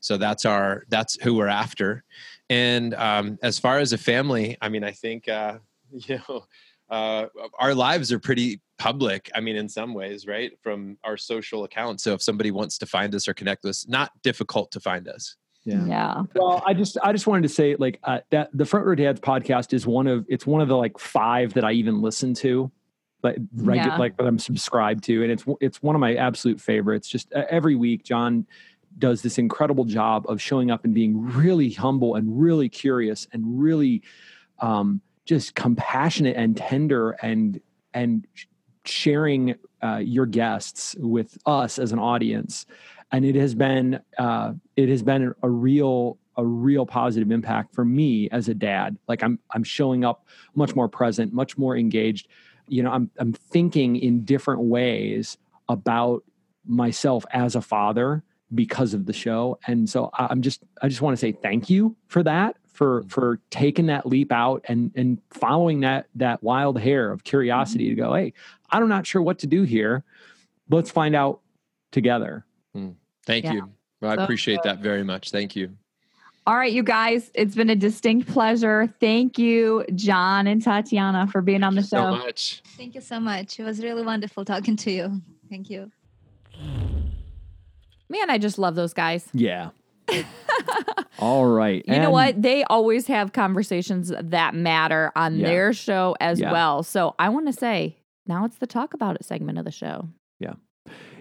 [0.00, 2.04] So that's our that's who we're after.
[2.48, 5.58] And um, as far as a family, I mean, I think uh,
[5.90, 6.46] you know
[6.90, 7.26] uh,
[7.58, 9.30] our lives are pretty public.
[9.34, 10.52] I mean, in some ways, right?
[10.62, 12.02] From our social accounts.
[12.02, 15.06] So if somebody wants to find us or connect with us, not difficult to find
[15.08, 15.36] us.
[15.64, 16.22] Yeah.
[16.34, 19.20] Well, I just I just wanted to say like uh, that the Front Row Dads
[19.20, 22.70] podcast is one of it's one of the like five that I even listen to,
[23.22, 23.96] like regu- Yeah.
[23.98, 27.08] like that I'm subscribed to, and it's it's one of my absolute favorites.
[27.08, 28.46] Just uh, every week, Jon
[28.98, 33.44] does this incredible job of showing up and being really humble and really curious and
[33.60, 34.02] really
[34.60, 37.60] um, just compassionate and tender and
[37.94, 38.26] and
[38.84, 42.64] sharing uh, your guests with us as an audience
[43.12, 47.84] and it has been uh, it has been a real a real positive impact for
[47.84, 48.96] me as a dad.
[49.08, 52.28] Like i'm i'm showing up much more present much more engaged.
[52.68, 55.38] You know i'm i'm thinking in different ways
[55.68, 56.24] about
[56.66, 58.22] myself as a father
[58.54, 59.58] because of the show.
[59.66, 63.00] And so I- i'm just i just want to say thank you for that for
[63.00, 63.08] mm-hmm.
[63.08, 68.00] for taking that leap out and and following that that wild hair of curiosity to
[68.00, 68.10] mm-hmm.
[68.10, 68.32] go hey
[68.70, 70.04] i'm not sure what to do here.
[70.70, 71.40] Let's find out
[71.90, 72.90] together hmm.
[73.26, 73.52] Thank Yeah.
[73.54, 73.70] you.
[74.00, 75.30] Well, I So appreciate that very much.
[75.30, 75.76] Thank you.
[76.46, 78.92] All right, you guys, it's been a distinct pleasure.
[78.98, 82.10] Thank you, Jon and Tatyana, for being on the so show.
[82.16, 82.62] much.
[82.78, 83.60] Thank you so much.
[83.60, 85.20] It was really wonderful talking to you.
[85.50, 85.92] Thank you.
[88.08, 89.28] Man, I just love those guys.
[89.32, 89.70] Yeah.
[91.20, 91.84] All right.
[91.86, 92.40] You know what?
[92.40, 95.46] They always have conversations that matter on Yeah.
[95.46, 96.50] their show as Yeah.
[96.50, 96.82] well.
[96.82, 100.08] So I want to say now it's the talk about it segment of the show.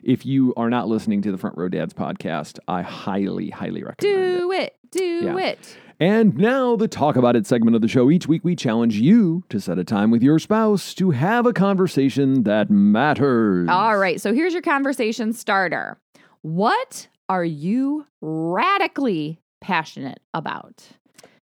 [0.04, 4.18] If you are not listening to the Front Row Dads podcast, I highly, highly recommend
[4.18, 4.38] it.
[4.40, 4.76] Do it.
[4.92, 5.38] Do Yeah.
[5.38, 5.78] it.
[6.02, 8.10] And now, the Talk About It segment of the show.
[8.10, 11.52] Each week, we challenge you to set a time with your spouse to have a
[11.52, 13.68] conversation that matters.
[13.70, 14.22] All right.
[14.22, 16.00] So here's your conversation starter.
[16.42, 20.88] What are you radically passionate about?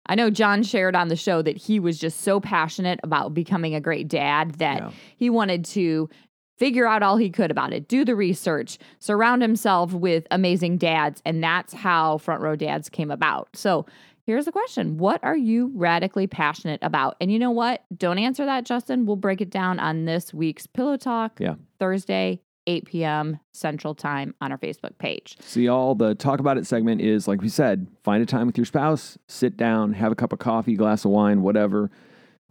[0.08, 3.76] I know Jon shared on the show that he was just so passionate about becoming
[3.76, 4.90] a great dad that Yeah.
[5.18, 6.10] he wanted to
[6.60, 11.22] figure out all he could about it, do the research, surround himself with amazing dads.
[11.26, 13.50] And that's how Front Row Dads came about.
[13.56, 13.86] So
[14.26, 17.16] here's the question What are you radically passionate about?
[17.20, 17.84] And you know what?
[17.98, 19.06] Don't answer that, Justin.
[19.06, 21.56] We'll break it down on this week's Pillow Talk, Yeah.
[21.80, 23.40] Thursday, 8 p.m.
[23.54, 25.38] Central Time on our Facebook page.
[25.40, 28.58] See, all the Talk About It segment is, like we said, find a time with
[28.58, 31.90] your spouse, sit down, have a cup of coffee, glass of wine, whatever,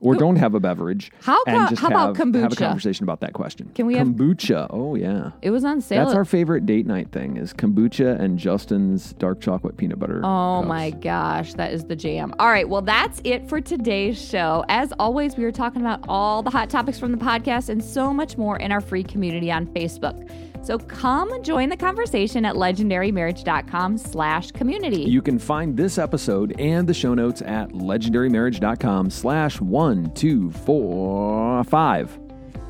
[0.01, 1.11] or don't have a beverage.
[1.23, 2.43] How, and just how have, about kombucha?
[2.43, 3.71] have a conversation about that question.
[3.75, 4.69] Can we have- kombucha?
[4.71, 5.33] Oh, yeah.
[5.43, 6.05] It was on sale.
[6.05, 10.21] That's our favorite date night thing is kombucha and Justin's dark chocolate peanut butter.
[10.25, 10.69] Oh cups.
[10.69, 12.35] my gosh, that is the jam.
[12.39, 14.65] All right, well, that's it for today's show.
[14.69, 18.13] As always, we are talking about all the hot topics from the podcast and so
[18.13, 20.31] much more in our free community on Facebook.
[20.63, 25.03] So come join the conversation at legendarymarriage.com slash community.
[25.03, 31.65] You can find this episode and the show notes at legendarymarriage.com slash one two four
[31.65, 32.17] five.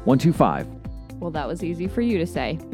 [0.04, 0.66] One two five.
[1.18, 2.58] well, that was easy for you to say.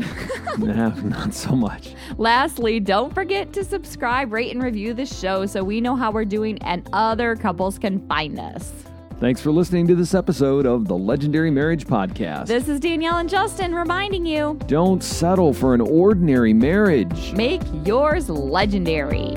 [0.57, 1.95] Nah, not so much.
[2.17, 6.25] Lastly, don't forget to subscribe, rate, and review the show so we know how we're
[6.25, 8.73] doing and other couples can find us.
[9.21, 12.47] Thanks for listening to this episode of the Legendary Marriage Podcast.
[12.47, 17.33] This is Danielle and Justin reminding you Don't settle for an ordinary marriage.
[17.33, 19.35] make yours legendary.